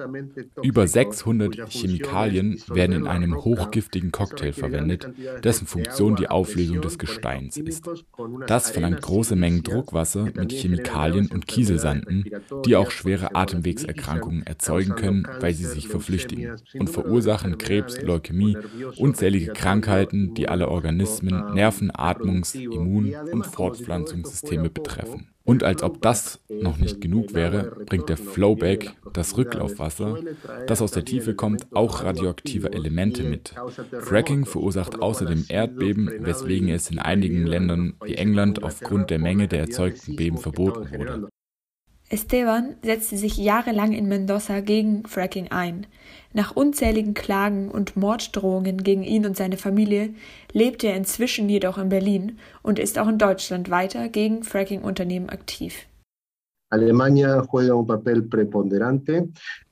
Über 0.62 0.88
600 0.88 1.70
Chemikalien 1.70 2.62
werden 2.68 2.96
in 2.96 3.08
einem 3.08 3.36
hochgiftigen 3.36 4.12
Cocktail 4.12 4.54
verwendet, 4.54 5.10
dessen 5.44 5.68
Funktion 5.68 6.16
die 6.16 6.30
Auflösung 6.30 6.82
des 6.82 6.98
Gesteins 6.98 7.58
ist. 7.58 7.90
Das 8.48 8.70
verlangt 8.70 8.99
große 9.02 9.36
Mengen 9.36 9.64
Druckwasser 9.64 10.30
mit 10.36 10.52
Chemikalien 10.52 11.28
und 11.28 11.48
Kieselsanden, 11.48 12.26
die 12.66 12.76
auch 12.76 12.92
schwere 12.92 13.36
Atemwegserkrankungen 13.36 14.44
erzeugen 14.44 14.96
können, 14.96 15.28
weil 15.40 15.54
sie 15.54 15.66
sich 15.66 15.88
verflüchtigen 15.88 16.58
und 16.78 16.90
verursachen 16.90 17.58
Krebs, 17.58 18.02
Leukämie, 18.02 18.58
unzählige 18.98 19.54
Krankheiten, 19.54 20.34
die 20.34 20.48
alle 20.48 20.70
Organismen, 20.70 21.54
Nerven, 21.54 21.92
Atmungs-, 21.92 22.56
Immun- 22.56 23.16
und 23.32 23.46
Fortpflanzungssysteme 23.46 24.70
betreffen. 24.70 25.28
Und 25.50 25.64
als 25.64 25.82
ob 25.82 26.00
das 26.04 26.40
noch 26.48 26.78
nicht 26.78 27.02
genug 27.02 27.34
wäre, 27.34 27.76
bringt 27.88 28.08
der 28.08 28.18
Flowback, 28.18 28.92
das 29.14 29.36
Rücklaufwasser, 29.36 30.20
das 30.68 30.80
aus 30.80 30.92
der 30.92 31.06
Tiefe 31.06 31.34
kommt, 31.34 31.76
auch 31.76 32.04
radioaktive 32.04 32.72
Elemente 32.72 33.24
mit. 33.24 33.56
Fracking 34.00 34.46
verursacht 34.46 35.02
außerdem 35.02 35.46
Erdbeben, 35.50 36.12
weswegen 36.20 36.70
es 36.70 36.92
in 36.92 37.00
einigen 37.00 37.48
Ländern 37.48 37.96
wie 38.06 38.14
England 38.14 38.62
aufgrund 38.62 39.10
der 39.10 39.18
Menge 39.18 39.48
der 39.48 39.62
erzeugten 39.62 40.16
Beben 40.16 40.38
verboten 40.38 40.92
wurde. 40.92 41.30
Esteban 42.10 42.76
setzte 42.84 43.18
sich 43.18 43.38
jahrelang 43.38 43.94
in 43.94 44.08
Mendoza 44.08 44.60
gegen 44.60 45.08
Fracking 45.08 45.48
ein. 45.48 45.88
Nach 46.32 46.56
unzähligen 46.56 47.16
Klagen 47.16 47.70
und 47.70 47.98
Morddrohungen 47.98 48.84
gegen 48.84 49.04
ihn 49.04 49.26
und 49.26 49.36
seine 49.36 49.58
Familie 49.58 50.14
lebte 50.52 50.88
er 50.88 50.96
inzwischen 50.96 51.50
jedoch 51.50 51.78
in 51.80 51.90
Berlin 51.90 52.38
und 52.62 52.78
ist 52.78 53.00
auch 53.00 53.08
in 53.08 53.18
Deutschland 53.18 53.70
weiter 53.72 54.10
gegen 54.10 54.44
Fracking-Unternehmen 54.44 55.30
aktiv. 55.30 55.89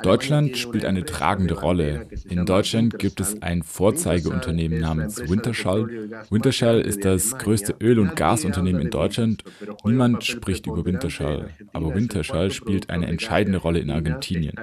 Deutschland 0.01 0.57
spielt 0.57 0.85
eine 0.85 1.05
tragende 1.05 1.59
Rolle. 1.59 2.07
In 2.27 2.45
Deutschland 2.45 2.97
gibt 2.97 3.19
es 3.19 3.39
ein 3.43 3.61
Vorzeigeunternehmen 3.61 4.79
namens 4.79 5.29
Wintershall. 5.29 5.87
Wintershall 6.31 6.81
ist 6.81 7.05
das 7.05 7.37
größte 7.37 7.75
Öl- 7.79 7.99
und 7.99 8.15
Gasunternehmen 8.15 8.81
in 8.81 8.89
Deutschland. 8.89 9.43
Niemand 9.83 10.23
spricht 10.23 10.65
über 10.65 10.83
Wintershall, 10.85 11.51
aber 11.71 11.93
Wintershall 11.93 12.49
spielt 12.49 12.89
eine 12.89 13.05
entscheidende 13.05 13.59
Rolle 13.59 13.77
in 13.79 13.91
Argentinien. 13.91 14.55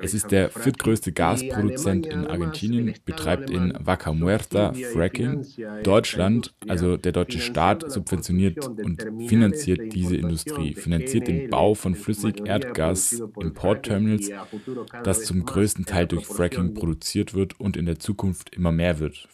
Es 0.00 0.14
ist 0.14 0.30
der 0.30 0.48
viertgrößte 0.48 1.12
Gasproduzent 1.12 2.06
in 2.06 2.26
Argentinien, 2.26 2.94
betreibt 3.04 3.50
in 3.50 3.74
Vaca 3.78 4.14
Muerta 4.14 4.72
Fracking. 4.94 5.44
Deutschland, 5.82 6.54
also 6.68 6.96
der 6.96 7.12
deutsche 7.12 7.40
Staat, 7.40 7.90
subventioniert 7.90 8.66
und 8.66 9.04
finanziert 9.28 9.92
diese 9.94 10.16
Industrie, 10.16 10.72
finanziert 10.74 11.28
den 11.28 11.33
den 11.38 11.50
Bau 11.50 11.74
von 11.74 11.94
Flüssig-Erdgas-Importterminals, 11.94 14.30
das 15.02 15.24
zum 15.24 15.44
größten 15.44 15.84
Teil 15.84 16.06
durch 16.06 16.24
Fracking 16.26 16.72
produziert 16.74 17.34
wird 17.34 17.60
und 17.60 17.76
in 17.76 17.84
der 17.86 17.98
Zukunft 17.98 18.54
immer 18.54 18.70
mehr 18.72 18.98
wird. 18.98 19.28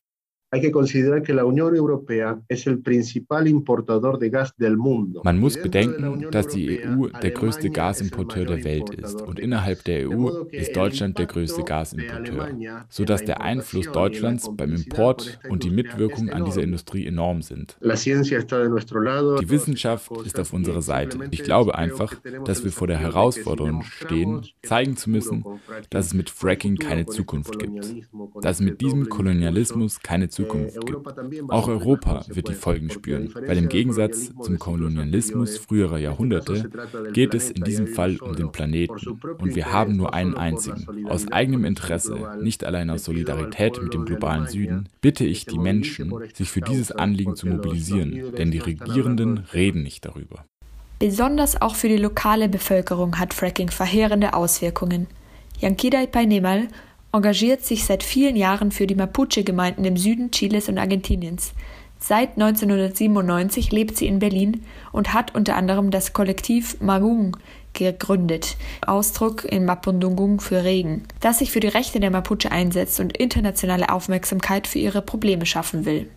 Hay 0.52 0.60
que 0.60 0.72
considerar 0.72 1.22
que 1.22 1.32
la 1.32 1.44
Unión 1.44 1.76
Europea 1.76 2.40
es 2.48 2.66
el 2.66 2.80
principal 2.80 3.46
importador 3.46 4.18
de 4.18 4.30
gas 4.30 4.52
del 4.56 4.76
mundo. 4.76 5.22
Man 5.22 5.38
muss 5.38 5.56
bedenken, 5.56 6.26
dass 6.32 6.48
die 6.48 6.80
EU 6.84 7.06
der 7.06 7.30
größte 7.30 7.70
Gasimporteur 7.70 8.46
der 8.46 8.64
Welt 8.64 8.90
ist 8.90 9.22
und 9.22 9.38
innerhalb 9.38 9.84
der 9.84 10.10
EU 10.10 10.42
ist 10.50 10.74
Deutschland 10.74 11.18
der 11.18 11.26
größte 11.26 11.62
Gasimporteur, 11.62 12.48
sodass 12.88 13.24
der 13.24 13.42
Einfluss 13.42 13.92
Deutschlands 13.92 14.50
beim 14.56 14.74
Import 14.74 15.38
und 15.48 15.62
die 15.62 15.70
Mitwirkung 15.70 16.30
an 16.30 16.44
dieser 16.44 16.62
Industrie 16.62 17.06
enorm 17.06 17.42
sind. 17.42 17.76
Die 17.80 17.88
Wissenschaft 19.50 20.10
ist 20.24 20.40
auf 20.40 20.52
unserer 20.52 20.82
Seite. 20.82 21.28
Ich 21.30 21.44
glaube 21.44 21.76
einfach, 21.76 22.16
dass 22.44 22.64
wir 22.64 22.72
vor 22.72 22.88
der 22.88 22.98
Herausforderung 22.98 23.82
stehen, 23.82 24.40
zeigen 24.64 24.96
zu 24.96 25.10
müssen, 25.10 25.44
dass 25.90 26.06
es 26.06 26.14
mit 26.14 26.28
Fracking 26.28 26.74
keine 26.76 27.06
Zukunft 27.06 27.56
gibt, 27.60 27.94
dass 28.42 28.56
es 28.56 28.66
mit 28.66 28.80
diesem 28.80 29.08
Kolonialismus 29.08 30.00
keine 30.00 30.28
Zukunft 30.28 30.39
Zukunft 30.40 30.86
gibt. 30.86 31.50
Auch 31.50 31.68
Europa 31.68 32.24
wird 32.28 32.48
die 32.48 32.54
Folgen 32.54 32.90
spüren, 32.90 33.32
weil 33.34 33.58
im 33.58 33.68
Gegensatz 33.68 34.30
zum 34.42 34.58
Kolonialismus 34.58 35.58
früherer 35.58 35.98
Jahrhunderte 35.98 36.70
geht 37.12 37.34
es 37.34 37.50
in 37.50 37.64
diesem 37.64 37.86
Fall 37.86 38.16
um 38.16 38.34
den 38.34 38.52
Planeten 38.52 39.18
und 39.38 39.54
wir 39.54 39.72
haben 39.72 39.96
nur 39.96 40.14
einen 40.14 40.34
einzigen. 40.34 40.86
Aus 41.08 41.30
eigenem 41.30 41.64
Interesse, 41.64 42.16
nicht 42.40 42.64
allein 42.64 42.90
aus 42.90 43.04
Solidarität 43.04 43.82
mit 43.82 43.94
dem 43.94 44.04
globalen 44.04 44.46
Süden, 44.46 44.88
bitte 45.00 45.24
ich 45.24 45.46
die 45.46 45.58
Menschen, 45.58 46.12
sich 46.34 46.50
für 46.50 46.60
dieses 46.60 46.92
Anliegen 46.92 47.36
zu 47.36 47.46
mobilisieren, 47.46 48.34
denn 48.36 48.50
die 48.50 48.58
Regierenden 48.58 49.44
reden 49.52 49.82
nicht 49.82 50.04
darüber. 50.04 50.44
Besonders 50.98 51.60
auch 51.62 51.76
für 51.76 51.88
die 51.88 51.96
lokale 51.96 52.48
Bevölkerung 52.48 53.18
hat 53.18 53.32
Fracking 53.32 53.70
verheerende 53.70 54.34
Auswirkungen. 54.34 55.06
Yankiday 55.58 56.06
Painemal 56.06 56.68
engagiert 57.12 57.64
sich 57.64 57.84
seit 57.84 58.02
vielen 58.02 58.36
Jahren 58.36 58.70
für 58.70 58.86
die 58.86 58.94
Mapuche-Gemeinden 58.94 59.84
im 59.84 59.96
Süden 59.96 60.30
Chiles 60.30 60.68
und 60.68 60.78
Argentiniens. 60.78 61.52
Seit 61.98 62.30
1997 62.30 63.72
lebt 63.72 63.96
sie 63.96 64.06
in 64.06 64.20
Berlin 64.20 64.64
und 64.90 65.12
hat 65.12 65.34
unter 65.34 65.56
anderem 65.56 65.90
das 65.90 66.14
Kollektiv 66.14 66.80
Magung 66.80 67.36
gegründet, 67.74 68.56
Ausdruck 68.86 69.44
in 69.44 69.64
Mapundungung 69.64 70.40
für 70.40 70.64
Regen, 70.64 71.04
das 71.20 71.38
sich 71.38 71.52
für 71.52 71.60
die 71.60 71.68
Rechte 71.68 72.00
der 72.00 72.10
Mapuche 72.10 72.50
einsetzt 72.50 73.00
und 73.00 73.16
internationale 73.16 73.90
Aufmerksamkeit 73.90 74.66
für 74.66 74.78
ihre 74.78 75.02
Probleme 75.02 75.46
schaffen 75.46 75.84
will. 75.84 76.08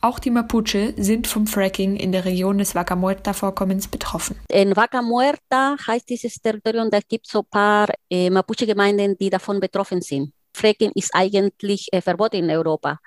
Auch 0.00 0.18
die 0.18 0.30
Mapuche 0.30 0.94
sind 0.96 1.26
vom 1.26 1.46
Fracking 1.46 1.96
in 1.96 2.12
der 2.12 2.24
Region 2.24 2.58
des 2.58 2.74
Vaca 2.74 2.94
Muerta-Vorkommens 2.94 3.88
betroffen. 3.88 4.36
In 4.48 4.76
Vaca 4.76 5.02
Muerta 5.02 5.76
heißt 5.86 6.08
dieses 6.08 6.34
Territorium, 6.34 6.90
da 6.90 7.00
gibt 7.00 7.26
es 7.26 7.32
so 7.32 7.40
ein 7.40 7.50
paar 7.50 7.88
äh, 8.10 8.30
Mapuche-Gemeinden, 8.30 9.16
die 9.18 9.30
davon 9.30 9.58
betroffen 9.58 10.00
sind. 10.00 10.32
Fracking 10.56 10.92
ist 10.94 11.14
eigentlich 11.14 11.88
äh, 11.92 12.00
verboten 12.00 12.36
in 12.36 12.50
Europa. 12.50 12.98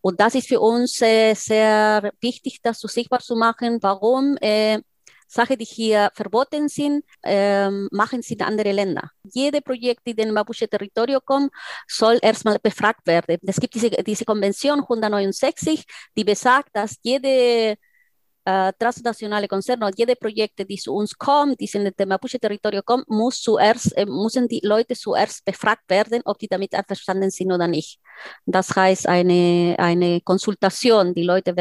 Und 0.00 0.20
das 0.20 0.34
ist 0.34 0.48
für 0.48 0.60
uns 0.60 1.00
äh, 1.00 1.34
sehr 1.34 2.12
wichtig, 2.20 2.60
das 2.62 2.80
so 2.80 2.88
sichtbar 2.88 3.20
zu 3.20 3.34
machen. 3.34 3.78
Warum? 3.80 4.36
Äh, 4.40 4.80
Sachen, 5.28 5.58
die 5.58 5.64
hier 5.64 6.10
verboten 6.14 6.68
sind, 6.68 7.04
ähm, 7.22 7.88
machen 7.92 8.22
sie 8.22 8.34
in 8.34 8.42
andere 8.42 8.72
Länder. 8.72 9.10
Jede 9.22 9.60
Projekt, 9.60 10.00
die 10.06 10.12
in 10.12 10.16
den 10.16 10.32
Mapuche-Territorium 10.32 11.20
kommt, 11.24 11.52
soll 11.86 12.18
erstmal 12.22 12.58
befragt 12.58 13.06
werden. 13.06 13.38
Es 13.46 13.60
gibt 13.60 13.74
diese, 13.74 13.90
diese 13.90 14.24
Konvention 14.24 14.80
169, 14.80 15.84
die 16.16 16.24
besagt, 16.24 16.70
dass 16.72 16.96
jede 17.02 17.76
äh, 18.48 18.72
transnationale 18.78 19.46
Konzerne 19.46 19.84
und 19.84 19.98
jede 19.98 20.16
Projekte, 20.16 20.64
die 20.64 20.78
zu 20.78 20.94
uns 20.94 21.12
kommen, 21.18 21.54
die 21.60 21.68
in 21.74 21.92
dem 21.98 22.08
Mapuche-Territorium 22.08 22.82
kommen, 22.82 23.04
muss 23.06 23.42
zuerst, 23.42 23.94
äh, 23.94 24.06
müssen 24.06 24.48
die 24.48 24.60
Leute 24.64 24.94
zuerst 24.94 25.44
befragt 25.44 25.84
werden, 25.88 26.22
ob 26.24 26.38
die 26.38 26.48
damit 26.48 26.72
einverstanden 26.74 27.30
sind 27.30 27.52
oder 27.52 27.68
nicht. 27.68 28.00
Das 28.46 28.74
heißt 28.74 29.06
eine, 29.06 29.76
eine 29.78 30.22
Konsultation. 30.22 31.12
Die 31.14 31.24
Leute 31.24 31.54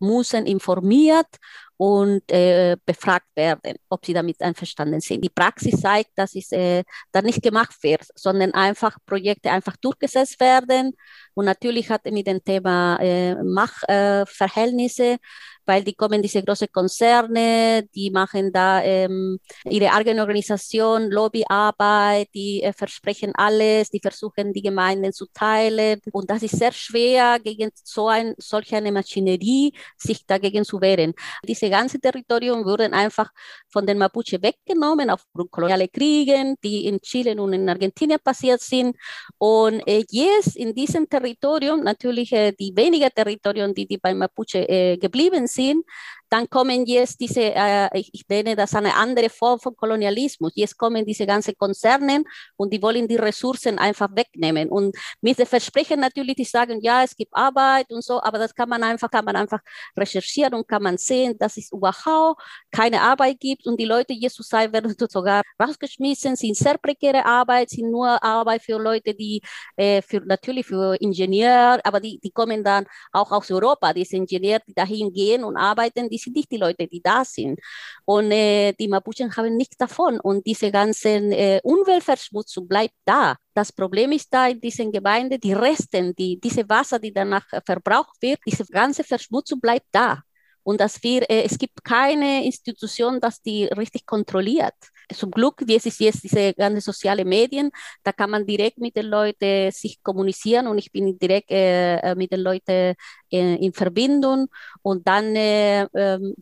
müssen 0.00 0.46
informiert 0.46 1.28
und 1.76 2.22
äh, 2.30 2.76
befragt 2.84 3.26
werden, 3.34 3.76
ob 3.88 4.04
sie 4.04 4.12
damit 4.12 4.40
einverstanden 4.40 5.00
sind. 5.00 5.24
Die 5.24 5.30
Praxis 5.30 5.80
zeigt, 5.80 6.10
dass 6.16 6.34
es 6.34 6.52
äh, 6.52 6.84
dann 7.10 7.24
nicht 7.24 7.42
gemacht 7.42 7.74
wird, 7.82 8.04
sondern 8.14 8.52
einfach 8.52 8.96
Projekte 9.06 9.50
einfach 9.50 9.76
durchgesetzt 9.76 10.38
werden. 10.40 10.92
Und 11.34 11.46
natürlich 11.46 11.90
hat 11.90 12.04
mit 12.06 12.26
dem 12.26 12.42
Thema 12.44 12.96
äh, 13.00 13.34
Machtverhältnisse 13.42 15.18
weil 15.66 15.84
die 15.84 15.94
kommen 15.94 16.22
diese 16.22 16.42
großen 16.42 16.68
Konzerne, 16.72 17.84
die 17.94 18.10
machen 18.10 18.52
da 18.52 18.82
ähm, 18.82 19.38
ihre 19.64 19.92
eigene 19.92 20.20
Organisation, 20.20 21.10
Lobbyarbeit, 21.10 22.28
die 22.34 22.62
äh, 22.62 22.72
versprechen 22.72 23.32
alles, 23.34 23.90
die 23.90 24.00
versuchen 24.00 24.52
die 24.52 24.62
Gemeinden 24.62 25.12
zu 25.12 25.26
teilen 25.32 26.00
und 26.12 26.30
das 26.30 26.42
ist 26.42 26.58
sehr 26.58 26.72
schwer 26.72 27.38
gegen 27.42 27.70
so 27.74 28.08
ein 28.08 28.34
solch 28.38 28.74
eine 28.74 28.92
Maschinerie 28.92 29.72
sich 29.96 30.26
dagegen 30.26 30.64
zu 30.64 30.80
wehren. 30.80 31.14
Diese 31.46 31.61
ganze 31.70 32.00
Territorium 32.00 32.64
wurden 32.64 32.92
einfach 32.92 33.30
von 33.68 33.86
den 33.86 33.98
Mapuche 33.98 34.42
weggenommen 34.42 35.10
aufgrund 35.10 35.50
koloniale 35.50 35.88
Kriegen, 35.88 36.56
die 36.62 36.86
in 36.86 37.00
Chile 37.00 37.40
und 37.40 37.52
in 37.52 37.68
Argentinien 37.68 38.18
passiert 38.22 38.60
sind. 38.60 38.96
Und 39.38 39.86
äh, 39.86 40.04
jetzt 40.10 40.56
in 40.56 40.74
diesem 40.74 41.08
Territorium 41.08 41.82
natürlich 41.82 42.32
äh, 42.32 42.52
die 42.52 42.72
wenigen 42.76 43.10
Territorien, 43.14 43.74
die, 43.74 43.86
die 43.86 43.98
bei 43.98 44.14
Mapuche 44.14 44.68
äh, 44.68 44.96
geblieben 44.96 45.46
sind, 45.46 45.84
dann 46.32 46.48
kommen 46.48 46.86
jetzt 46.86 47.20
diese, 47.20 47.42
äh, 47.54 47.90
ich 47.92 48.24
nenne 48.26 48.56
das 48.56 48.74
eine 48.74 48.94
andere 48.94 49.28
Form 49.28 49.60
von 49.60 49.76
Kolonialismus. 49.76 50.52
Jetzt 50.54 50.78
kommen 50.78 51.04
diese 51.04 51.26
ganzen 51.26 51.54
Konzerne 51.58 52.24
und 52.56 52.72
die 52.72 52.80
wollen 52.80 53.06
die 53.06 53.16
Ressourcen 53.16 53.78
einfach 53.78 54.08
wegnehmen. 54.16 54.70
Und 54.70 54.96
mit 55.20 55.38
dem 55.38 55.46
Versprechen 55.46 56.00
natürlich, 56.00 56.36
die 56.36 56.44
sagen, 56.44 56.80
ja, 56.80 57.02
es 57.02 57.14
gibt 57.14 57.34
Arbeit 57.34 57.92
und 57.92 58.02
so, 58.02 58.22
aber 58.22 58.38
das 58.38 58.54
kann 58.54 58.66
man 58.70 58.82
einfach, 58.82 59.10
kann 59.10 59.26
man 59.26 59.36
einfach 59.36 59.60
recherchieren 59.94 60.54
und 60.54 60.66
kann 60.66 60.82
man 60.82 60.96
sehen, 60.96 61.36
dass 61.38 61.58
es 61.58 61.70
überhaupt 61.70 62.40
keine 62.70 63.02
Arbeit 63.02 63.38
gibt 63.38 63.66
und 63.66 63.78
die 63.78 63.84
Leute 63.84 64.14
jetzt 64.14 64.36
zu 64.36 64.42
sein 64.42 64.72
werden 64.72 64.96
sogar 65.10 65.42
rausgeschmissen, 65.62 66.34
sind 66.36 66.56
sehr 66.56 66.78
prekäre 66.78 67.26
Arbeit, 67.26 67.68
sind 67.68 67.90
nur 67.90 68.08
Arbeit 68.24 68.62
für 68.62 68.78
Leute, 68.78 69.12
die 69.12 69.42
äh, 69.76 70.00
für 70.00 70.22
natürlich 70.24 70.64
für 70.64 70.98
Ingenieure, 70.98 71.84
aber 71.84 72.00
die, 72.00 72.18
die 72.20 72.30
kommen 72.30 72.64
dann 72.64 72.86
auch 73.12 73.30
aus 73.30 73.50
Europa, 73.50 73.92
diese 73.92 74.16
Ingenieure, 74.16 74.62
die 74.66 74.72
dahin 74.72 75.12
gehen 75.12 75.44
und 75.44 75.58
arbeiten, 75.58 76.08
die 76.08 76.21
sind 76.22 76.36
nicht 76.36 76.50
die 76.50 76.56
Leute, 76.56 76.86
die 76.86 77.02
da 77.02 77.24
sind. 77.24 77.60
Und 78.04 78.30
äh, 78.30 78.72
die 78.72 78.88
Mapuchen 78.88 79.34
haben 79.36 79.56
nichts 79.56 79.76
davon. 79.76 80.20
Und 80.20 80.46
diese 80.46 80.70
ganze 80.70 81.08
äh, 81.08 81.60
Umweltverschmutzung 81.62 82.66
bleibt 82.68 82.94
da. 83.04 83.36
Das 83.54 83.72
Problem 83.72 84.12
ist 84.12 84.32
da 84.32 84.48
in 84.48 84.60
diesen 84.60 84.92
Gemeinden, 84.92 85.40
die 85.40 85.52
Resten, 85.52 86.14
die, 86.14 86.40
diese 86.40 86.68
Wasser, 86.68 86.98
die 86.98 87.12
danach 87.12 87.46
verbraucht 87.64 88.16
wird, 88.20 88.40
diese 88.46 88.64
ganze 88.66 89.04
Verschmutzung 89.04 89.60
bleibt 89.60 89.88
da. 89.92 90.22
Und 90.64 90.80
dass 90.80 91.02
wir, 91.02 91.28
äh, 91.28 91.42
es 91.44 91.58
gibt 91.58 91.84
keine 91.84 92.44
Institution, 92.44 93.20
das 93.20 93.42
die 93.42 93.64
richtig 93.64 94.06
kontrolliert. 94.06 94.74
Zum 95.14 95.30
Glück, 95.30 95.62
wie 95.66 95.76
es 95.76 95.86
ist 95.86 96.00
jetzt 96.00 96.22
diese 96.22 96.54
ganzen 96.54 96.80
sozialen 96.80 97.28
Medien, 97.28 97.70
da 98.02 98.12
kann 98.12 98.30
man 98.30 98.46
direkt 98.46 98.78
mit 98.78 98.96
den 98.96 99.06
Leuten 99.06 99.70
sich 99.70 100.02
kommunizieren 100.02 100.66
und 100.66 100.78
ich 100.78 100.90
bin 100.92 101.18
direkt 101.18 101.50
äh, 101.50 101.96
äh 101.96 102.14
mit 102.14 102.32
den 102.32 102.40
Leuten 102.40 102.94
äh, 103.30 103.54
in 103.56 103.72
Verbindung 103.72 104.48
und 104.82 105.06
dann 105.06 105.34
äh, 105.36 105.86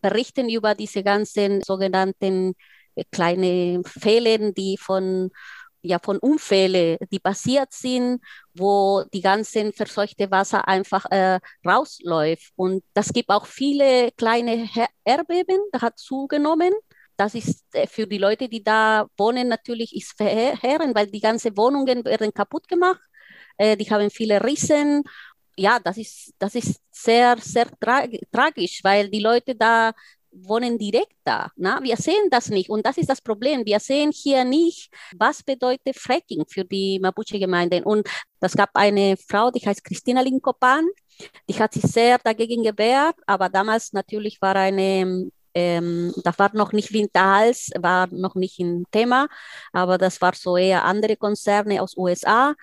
berichten 0.00 0.48
über 0.48 0.74
diese 0.74 1.02
ganzen 1.02 1.62
sogenannten 1.62 2.54
kleinen 3.10 3.84
Fehler, 3.84 4.52
die 4.52 4.76
von 4.78 5.30
ja 5.82 5.98
von 5.98 6.18
Unfällen, 6.18 6.98
die 7.10 7.18
passiert 7.18 7.72
sind, 7.72 8.20
wo 8.54 9.04
die 9.12 9.20
ganzen 9.20 9.72
verseuchte 9.72 10.30
Wasser 10.30 10.66
einfach 10.68 11.06
äh, 11.10 11.40
rausläuft. 11.66 12.52
Und 12.56 12.84
das 12.94 13.12
gibt 13.12 13.30
auch 13.30 13.46
viele 13.46 14.10
kleine 14.12 14.68
Erdbeben, 15.04 15.60
das 15.72 15.82
hat 15.82 15.98
zugenommen. 15.98 16.72
Das 17.20 17.34
ist 17.34 17.64
äh, 17.74 17.86
für 17.86 18.06
die 18.06 18.18
Leute, 18.18 18.48
die 18.48 18.62
da 18.64 19.06
wohnen, 19.18 19.48
natürlich 19.48 19.94
ist 19.94 20.16
verheerend, 20.16 20.94
weil 20.96 21.08
die 21.08 21.20
ganzen 21.20 21.56
Wohnungen 21.56 22.04
werden 22.04 22.32
kaputt 22.32 22.66
gemacht. 22.66 23.00
Äh, 23.58 23.76
die 23.76 23.90
haben 23.90 24.10
viele 24.10 24.42
Rissen 24.42 25.02
ja, 25.56 25.78
das 25.78 25.98
ist, 25.98 26.32
das 26.38 26.54
ist 26.54 26.80
sehr, 26.90 27.36
sehr 27.38 27.66
tra 27.78 28.06
tragisch, 28.32 28.80
weil 28.82 29.10
die 29.10 29.20
Leute 29.20 29.54
da 29.54 29.92
wohnen 30.32 30.78
direkt 30.78 31.16
da. 31.24 31.50
Na? 31.56 31.82
Wir 31.82 31.96
sehen 31.96 32.30
das 32.30 32.48
nicht 32.48 32.70
und 32.70 32.86
das 32.86 32.96
ist 32.96 33.10
das 33.10 33.20
Problem. 33.20 33.66
Wir 33.66 33.80
sehen 33.80 34.10
hier 34.12 34.44
nicht, 34.44 34.90
was 35.16 35.42
bedeutet 35.42 35.96
Fracking 35.96 36.44
für 36.48 36.64
die 36.64 36.98
Mapuche-Gemeinden. 37.00 37.82
Und 37.84 38.08
das 38.38 38.54
gab 38.56 38.70
eine 38.74 39.16
Frau, 39.16 39.50
die 39.50 39.60
heißt 39.66 39.84
Christina 39.84 40.20
Linkopan, 40.22 40.86
die 41.48 41.58
hat 41.58 41.74
sich 41.74 41.82
sehr 41.82 42.18
dagegen 42.18 42.62
gewehrt, 42.62 43.16
aber 43.26 43.48
damals 43.48 43.92
natürlich 43.92 44.40
war 44.40 44.56
eine 44.56 45.30
ähm, 45.54 46.12
das 46.24 46.38
war 46.38 46.50
noch 46.54 46.72
nicht 46.72 46.92
Winterhals, 46.92 47.70
war 47.78 48.08
noch 48.12 48.34
nicht 48.34 48.58
ein 48.60 48.84
Thema, 48.90 49.28
aber 49.72 49.98
das 49.98 50.20
war 50.20 50.34
so 50.34 50.56
eher 50.56 50.84
andere 50.84 51.16
Konzerne 51.16 51.82
aus 51.82 51.96
USA 51.96 52.54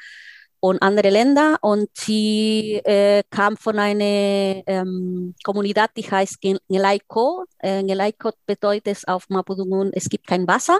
und 0.59 0.81
andere 0.81 1.09
Länder 1.09 1.57
und 1.61 1.89
sie 1.93 2.81
äh, 2.83 3.23
kam 3.29 3.57
von 3.57 3.77
einer 3.79 4.63
ähm, 4.65 5.35
Kommunität, 5.43 5.91
die 5.95 6.09
heißt 6.09 6.39
Ngelaiko. 6.69 7.45
Äh, 7.59 7.83
Ngelaiko 7.83 8.31
bedeutet 8.45 9.07
auf 9.07 9.29
Mapudungun, 9.29 9.91
es 9.93 10.09
gibt 10.09 10.27
kein 10.27 10.47
Wasser 10.47 10.79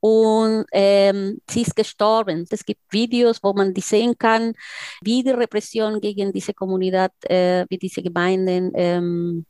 und 0.00 0.64
ähm, 0.72 1.40
sie 1.48 1.62
ist 1.62 1.76
gestorben. 1.76 2.46
Es 2.50 2.64
gibt 2.64 2.80
Videos, 2.90 3.42
wo 3.42 3.52
man 3.52 3.74
die 3.74 3.82
sehen 3.82 4.16
kann, 4.18 4.54
wie 5.02 5.22
die 5.22 5.30
Repression 5.30 6.00
gegen 6.00 6.32
diese 6.32 6.54
Kommunität, 6.54 7.12
äh, 7.24 7.66
wie 7.68 7.78
diese 7.78 8.02
Gemeinden 8.02 8.72
ähm, 8.74 9.46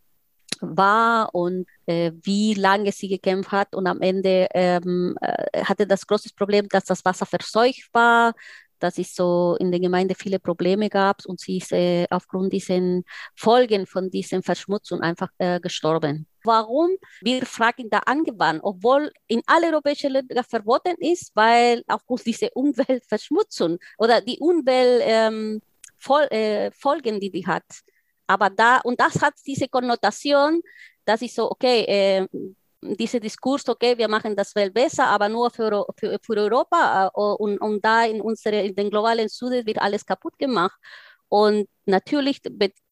war 0.60 1.34
und 1.34 1.66
äh, 1.86 2.12
wie 2.22 2.54
lange 2.54 2.92
sie 2.92 3.08
gekämpft 3.08 3.52
hat. 3.52 3.74
Und 3.74 3.86
am 3.86 4.00
Ende 4.00 4.48
ähm, 4.54 5.16
äh, 5.20 5.64
hatte 5.64 5.86
das 5.86 6.06
große 6.06 6.30
Problem, 6.36 6.68
dass 6.68 6.84
das 6.84 7.04
Wasser 7.04 7.26
verseucht 7.26 7.88
war, 7.92 8.34
dass 8.80 8.98
es 8.98 9.14
so 9.14 9.56
in 9.60 9.70
der 9.70 9.80
Gemeinde 9.80 10.14
viele 10.14 10.40
Probleme 10.40 10.88
gab 10.88 11.24
und 11.26 11.38
sie 11.38 11.58
ist 11.58 11.72
äh, 11.72 12.06
aufgrund 12.10 12.52
diesen 12.52 13.04
Folgen 13.36 13.86
von 13.86 14.10
diesen 14.10 14.42
Verschmutzung 14.42 15.00
einfach 15.00 15.28
äh, 15.38 15.60
gestorben. 15.60 16.26
Warum 16.42 16.90
wird 17.20 17.46
Fracking 17.46 17.90
da 17.90 17.98
angewandt, 17.98 18.60
obwohl 18.64 19.12
in 19.28 19.42
alle 19.46 19.68
europäischen 19.68 20.12
Ländern 20.12 20.44
verboten 20.44 20.96
ist, 20.98 21.32
weil 21.34 21.84
aufgrund 21.86 22.24
dieser 22.24 22.48
Umweltverschmutzung 22.54 23.78
oder 23.98 24.20
die 24.22 24.38
Umweltfolgen, 24.38 25.60
ähm, 26.02 27.16
äh, 27.16 27.20
die 27.20 27.30
die 27.30 27.46
hat. 27.46 27.64
Aber 28.30 28.48
da, 28.48 28.78
und 28.84 29.00
das 29.00 29.20
hat 29.20 29.34
diese 29.44 29.66
Konnotation, 29.66 30.62
dass 31.04 31.20
ich 31.20 31.34
so, 31.34 31.50
okay, 31.50 31.82
äh, 31.82 32.26
dieser 32.80 33.18
Diskurs, 33.18 33.68
okay, 33.68 33.98
wir 33.98 34.06
machen 34.06 34.36
das 34.36 34.54
Welt 34.54 34.72
besser, 34.72 35.06
aber 35.08 35.28
nur 35.28 35.50
für, 35.50 35.84
für, 35.98 36.16
für 36.22 36.36
Europa 36.36 37.08
äh, 37.08 37.18
und, 37.18 37.58
und 37.58 37.84
da 37.84 38.04
in, 38.04 38.20
unsere, 38.20 38.62
in 38.62 38.74
den 38.76 38.88
globalen 38.88 39.28
Süden 39.28 39.66
wird 39.66 39.78
alles 39.78 40.06
kaputt 40.06 40.38
gemacht. 40.38 40.78
Und 41.28 41.68
natürlich 41.86 42.40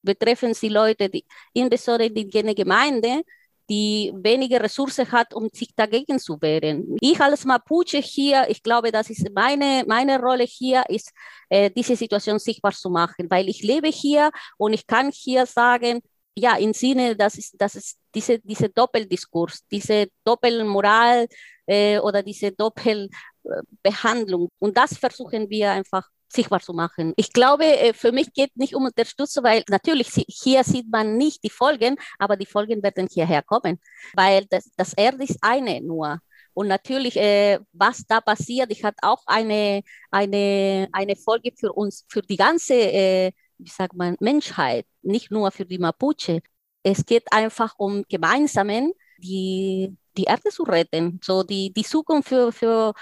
betreffen 0.03 0.55
sie 0.55 0.71
Leute, 0.71 1.09
die, 1.09 1.25
insbesondere 1.53 2.11
die 2.11 2.29
Gemeinde, 2.29 3.23
die 3.69 4.13
weniger 4.15 4.63
Ressourcen 4.63 5.11
hat, 5.13 5.35
um 5.35 5.49
sich 5.53 5.75
dagegen 5.75 6.19
zu 6.19 6.41
wehren. 6.41 6.97
Ich 7.01 7.21
als 7.21 7.45
Mapuche 7.45 7.99
hier, 7.99 8.47
ich 8.49 8.63
glaube, 8.63 8.91
das 8.91 9.11
ist 9.11 9.29
meine, 9.35 9.85
meine 9.87 10.19
Rolle 10.19 10.45
hier, 10.45 10.85
ist, 10.89 11.13
äh, 11.51 11.71
diese 11.71 11.97
Situation 11.97 12.39
sichtbar 12.39 12.73
zu 12.73 12.91
machen, 12.91 13.27
weil 13.29 13.49
ich 13.49 13.63
lebe 13.63 13.89
hier 13.89 14.31
und 14.57 14.73
ich 14.73 14.87
kann 14.87 15.11
hier 15.13 15.47
sagen, 15.47 16.01
ja, 16.35 16.57
im 16.57 16.73
Sinne, 16.73 17.17
dass 17.17 17.37
es, 17.37 17.51
dass 17.53 17.75
es 17.75 17.97
diese, 18.15 18.39
diese 18.39 18.69
Doppeldiskurs, 18.69 19.67
diese 19.71 20.09
Doppelmoral 20.25 21.27
äh, 21.67 21.99
oder 21.99 22.23
diese 22.23 22.53
Doppelbehandlung. 22.53 24.49
Und 24.59 24.77
das 24.77 24.97
versuchen 24.97 25.51
wir 25.51 25.73
einfach 25.73 26.09
sichtbar 26.29 26.61
zu 26.61 26.73
machen. 26.73 27.15
Ich 27.17 27.33
glaube, 27.33 27.65
äh, 27.65 27.93
für 27.93 28.13
mich 28.13 28.33
geht 28.33 28.57
nicht 28.57 28.75
um 28.75 28.85
Unterstützung, 28.85 29.45
weil 29.45 29.65
natürlich 29.69 30.09
hier 30.29 30.65
sieht 30.65 30.91
man 30.91 31.17
nicht 31.17 31.43
die 31.45 31.51
Folgen, 31.51 31.97
aber 32.19 32.37
die 32.37 32.47
Folgen 32.47 32.83
werden 32.83 33.09
hierher 33.11 33.43
kommen, 33.43 33.81
weil 34.15 34.47
das, 34.51 34.71
das 34.77 34.93
Erde 34.95 35.25
ist 35.25 35.39
eine 35.41 35.81
nur. 35.81 36.19
Und 36.55 36.69
natürlich, 36.69 37.17
äh, 37.17 37.61
was 37.73 38.05
da 38.07 38.21
passiert, 38.21 38.71
ich 38.73 38.83
hatte 38.85 38.99
auch 39.03 39.23
eine, 39.27 39.83
eine, 40.11 40.89
eine 40.93 41.17
Folge 41.17 41.53
für 41.57 41.73
uns, 41.73 42.05
für 42.09 42.23
die 42.23 42.37
ganze 42.37 42.75
äh, 42.75 43.33
wie 43.59 43.71
sagt 43.71 43.95
man, 43.95 44.17
Menschheit, 44.21 44.87
nicht 45.03 45.31
nur 45.31 45.51
für 45.51 45.67
die 45.67 45.79
Mapuche. 45.79 46.41
Es 46.83 47.05
geht 47.05 47.33
einfach 47.33 47.75
um 47.77 48.05
gemeinsamen 48.09 48.93
die, 49.19 49.97
die 50.17 50.25
Erde 50.25 50.51
zu 50.51 50.63
retten. 50.63 51.21
So 51.23 51.43
die, 51.43 51.73
die 51.73 51.83
Zukunft 51.83 52.29
für, 52.29 52.53
für, 52.53 52.95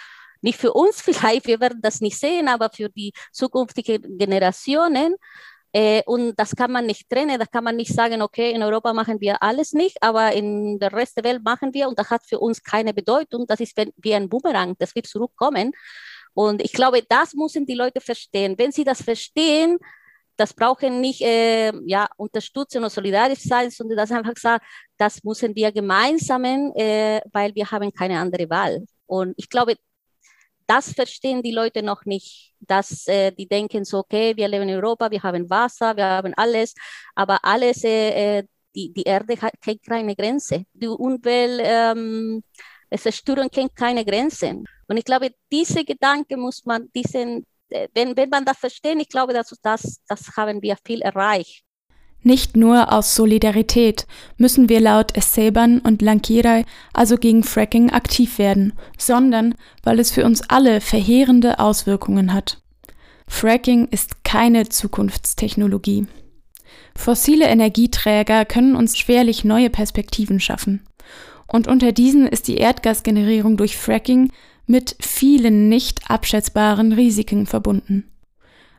nicht 0.46 0.58
für 0.58 0.72
uns 0.72 1.02
vielleicht, 1.02 1.46
wir 1.46 1.60
werden 1.60 1.80
das 1.82 2.00
nicht 2.00 2.18
sehen, 2.18 2.48
aber 2.48 2.70
für 2.70 2.88
die 2.88 3.12
zukünftigen 3.32 4.16
Generationen. 4.16 5.16
Äh, 5.72 6.02
und 6.06 6.34
das 6.40 6.54
kann 6.56 6.72
man 6.72 6.86
nicht 6.86 7.10
trennen, 7.10 7.38
da 7.38 7.44
kann 7.44 7.64
man 7.64 7.76
nicht 7.76 7.92
sagen, 7.92 8.22
okay, 8.22 8.52
in 8.52 8.62
Europa 8.62 8.92
machen 8.94 9.20
wir 9.20 9.42
alles 9.42 9.72
nicht, 9.72 9.96
aber 10.00 10.32
in 10.32 10.78
der 10.78 10.92
Rest 10.92 11.16
der 11.18 11.24
Welt 11.24 11.42
machen 11.44 11.74
wir 11.74 11.88
und 11.88 11.98
das 11.98 12.08
hat 12.08 12.22
für 12.24 12.38
uns 12.38 12.62
keine 12.62 12.94
Bedeutung. 12.94 13.46
Das 13.46 13.60
ist 13.60 13.76
wie 13.96 14.14
ein 14.14 14.28
Boomerang, 14.28 14.74
das 14.78 14.94
wird 14.94 15.06
zurückkommen. 15.06 15.72
Und 16.32 16.62
ich 16.62 16.72
glaube, 16.72 17.02
das 17.08 17.34
müssen 17.34 17.66
die 17.66 17.74
Leute 17.74 18.00
verstehen. 18.00 18.54
Wenn 18.56 18.72
sie 18.72 18.84
das 18.84 19.02
verstehen, 19.02 19.78
das 20.36 20.54
brauchen 20.54 21.00
nicht 21.00 21.22
äh, 21.22 21.72
ja, 21.86 22.06
unterstützen 22.16 22.84
und 22.84 22.90
solidarisch 22.90 23.40
sein, 23.40 23.70
sondern 23.70 23.96
das 23.98 24.12
einfach 24.12 24.36
sagen, 24.36 24.62
das 24.96 25.24
müssen 25.24 25.54
wir 25.56 25.72
gemeinsam, 25.72 26.44
äh, 26.44 27.20
weil 27.32 27.54
wir 27.54 27.70
haben 27.70 27.92
keine 27.92 28.18
andere 28.18 28.48
Wahl. 28.48 28.86
Und 29.06 29.34
ich 29.36 29.48
glaube, 29.48 29.76
das 30.66 30.92
verstehen 30.92 31.42
die 31.42 31.52
Leute 31.52 31.82
noch 31.82 32.04
nicht, 32.04 32.52
dass 32.60 33.06
äh, 33.06 33.32
die 33.32 33.46
denken 33.46 33.84
so, 33.84 33.98
okay, 33.98 34.36
wir 34.36 34.48
leben 34.48 34.68
in 34.68 34.74
Europa, 34.76 35.10
wir 35.10 35.22
haben 35.22 35.48
Wasser, 35.48 35.96
wir 35.96 36.04
haben 36.04 36.34
alles, 36.36 36.74
aber 37.14 37.38
alles, 37.44 37.84
äh, 37.84 38.38
äh 38.38 38.44
die, 38.76 38.92
die 38.92 39.02
Erde 39.04 39.40
hat, 39.40 39.54
keine 39.86 40.14
Grenze. 40.14 40.66
Die 40.74 40.86
Umwelt, 40.86 41.62
ähm, 41.64 42.42
kennt 43.50 43.74
keine 43.74 44.04
Grenzen. 44.04 44.64
Und 44.86 44.96
ich 44.96 45.04
glaube, 45.04 45.30
diese 45.50 45.84
Gedanken 45.84 46.40
muss 46.40 46.64
man, 46.64 46.90
diesen, 46.94 47.44
äh, 47.70 47.88
wenn, 47.94 48.16
wenn 48.16 48.28
man 48.28 48.44
das 48.44 48.58
versteht, 48.58 49.00
ich 49.00 49.08
glaube, 49.08 49.32
dass 49.32 49.48
das, 49.62 50.02
das 50.06 50.36
haben 50.36 50.62
wir 50.62 50.76
viel 50.84 51.00
erreicht. 51.02 51.65
Nicht 52.26 52.56
nur 52.56 52.92
aus 52.92 53.14
Solidarität 53.14 54.04
müssen 54.36 54.68
wir 54.68 54.80
laut 54.80 55.16
Esteban 55.16 55.78
und 55.78 56.02
Lankirai 56.02 56.64
also 56.92 57.18
gegen 57.18 57.44
Fracking 57.44 57.90
aktiv 57.90 58.40
werden, 58.40 58.72
sondern 58.98 59.54
weil 59.84 60.00
es 60.00 60.10
für 60.10 60.24
uns 60.24 60.42
alle 60.50 60.80
verheerende 60.80 61.60
Auswirkungen 61.60 62.32
hat. 62.32 62.60
Fracking 63.28 63.86
ist 63.92 64.24
keine 64.24 64.68
Zukunftstechnologie. 64.68 66.08
Fossile 66.96 67.46
Energieträger 67.46 68.44
können 68.44 68.74
uns 68.74 68.98
schwerlich 68.98 69.44
neue 69.44 69.70
Perspektiven 69.70 70.40
schaffen. 70.40 70.84
Und 71.46 71.68
unter 71.68 71.92
diesen 71.92 72.26
ist 72.26 72.48
die 72.48 72.56
Erdgasgenerierung 72.56 73.56
durch 73.56 73.76
Fracking 73.76 74.32
mit 74.66 74.96
vielen 74.98 75.68
nicht 75.68 76.10
abschätzbaren 76.10 76.92
Risiken 76.92 77.46
verbunden. 77.46 78.10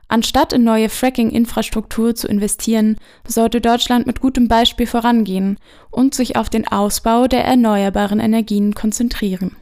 Anstatt 0.09 0.53
in 0.53 0.63
neue 0.63 0.89
Fracking-Infrastruktur 0.89 2.15
zu 2.15 2.27
investieren, 2.27 2.95
sollte 3.27 3.59
Deutschland 3.59 4.07
mit 4.07 4.21
gutem 4.21 4.47
Beispiel 4.47 4.87
vorangehen 4.87 5.57
und 5.91 6.15
sich 6.15 6.37
auf 6.37 6.49
den 6.49 6.67
Ausbau 6.67 7.27
der 7.27 7.43
erneuerbaren 7.43 8.19
Energien 8.19 8.73
konzentrieren. 8.73 9.55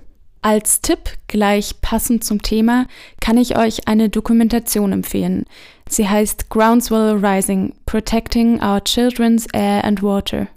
Als 0.43 0.81
Tipp, 0.81 1.09
gleich 1.27 1.81
passend 1.81 2.23
zum 2.23 2.43
Thema, 2.43 2.85
kann 3.19 3.37
ich 3.37 3.57
euch 3.57 3.87
eine 3.87 4.09
Dokumentation 4.09 4.91
empfehlen. 4.91 5.45
Sie 5.89 6.07
heißt 6.07 6.51
Groundswell 6.51 7.25
Rising, 7.25 7.73
Protecting 7.87 8.61
Our 8.61 8.83
Children's 8.83 9.47
Air 9.53 9.83
and 9.83 10.03
Water. 10.03 10.47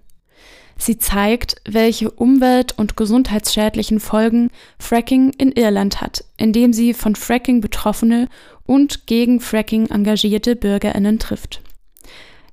Sie 0.79 0.97
zeigt, 0.97 1.57
welche 1.69 2.11
umwelt- 2.11 2.79
und 2.79 2.97
gesundheitsschädlichen 2.97 3.99
Folgen 3.99 4.51
Fracking 4.79 5.33
in 5.37 5.53
Irland 5.53 6.01
hat, 6.01 6.25
indem 6.37 6.73
sie 6.73 6.95
von 6.95 7.17
Fracking 7.17 7.61
Betroffene 7.61 8.29
und 8.65 9.07
gegen 9.07 9.41
Fracking 9.41 9.91
engagierte 9.91 10.55
Bürgerinnen 10.55 11.19
trifft. 11.19 11.61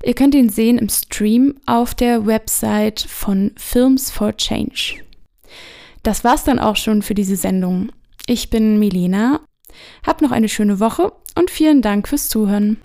Ihr 0.03 0.15
könnt 0.15 0.35
ihn 0.35 0.49
sehen 0.49 0.77
im 0.77 0.89
Stream 0.89 1.55
auf 1.65 1.93
der 1.93 2.25
Website 2.25 3.01
von 3.07 3.51
Films 3.57 4.11
for 4.11 4.35
Change. 4.35 5.01
Das 6.03 6.23
war's 6.23 6.43
dann 6.43 6.59
auch 6.59 6.75
schon 6.75 7.01
für 7.01 7.15
diese 7.15 7.35
Sendung. 7.35 7.91
Ich 8.27 8.49
bin 8.49 8.79
Milena, 8.79 9.39
hab 10.05 10.21
noch 10.21 10.31
eine 10.31 10.49
schöne 10.49 10.79
Woche 10.79 11.11
und 11.35 11.49
vielen 11.49 11.81
Dank 11.81 12.07
fürs 12.07 12.27
Zuhören. 12.27 12.77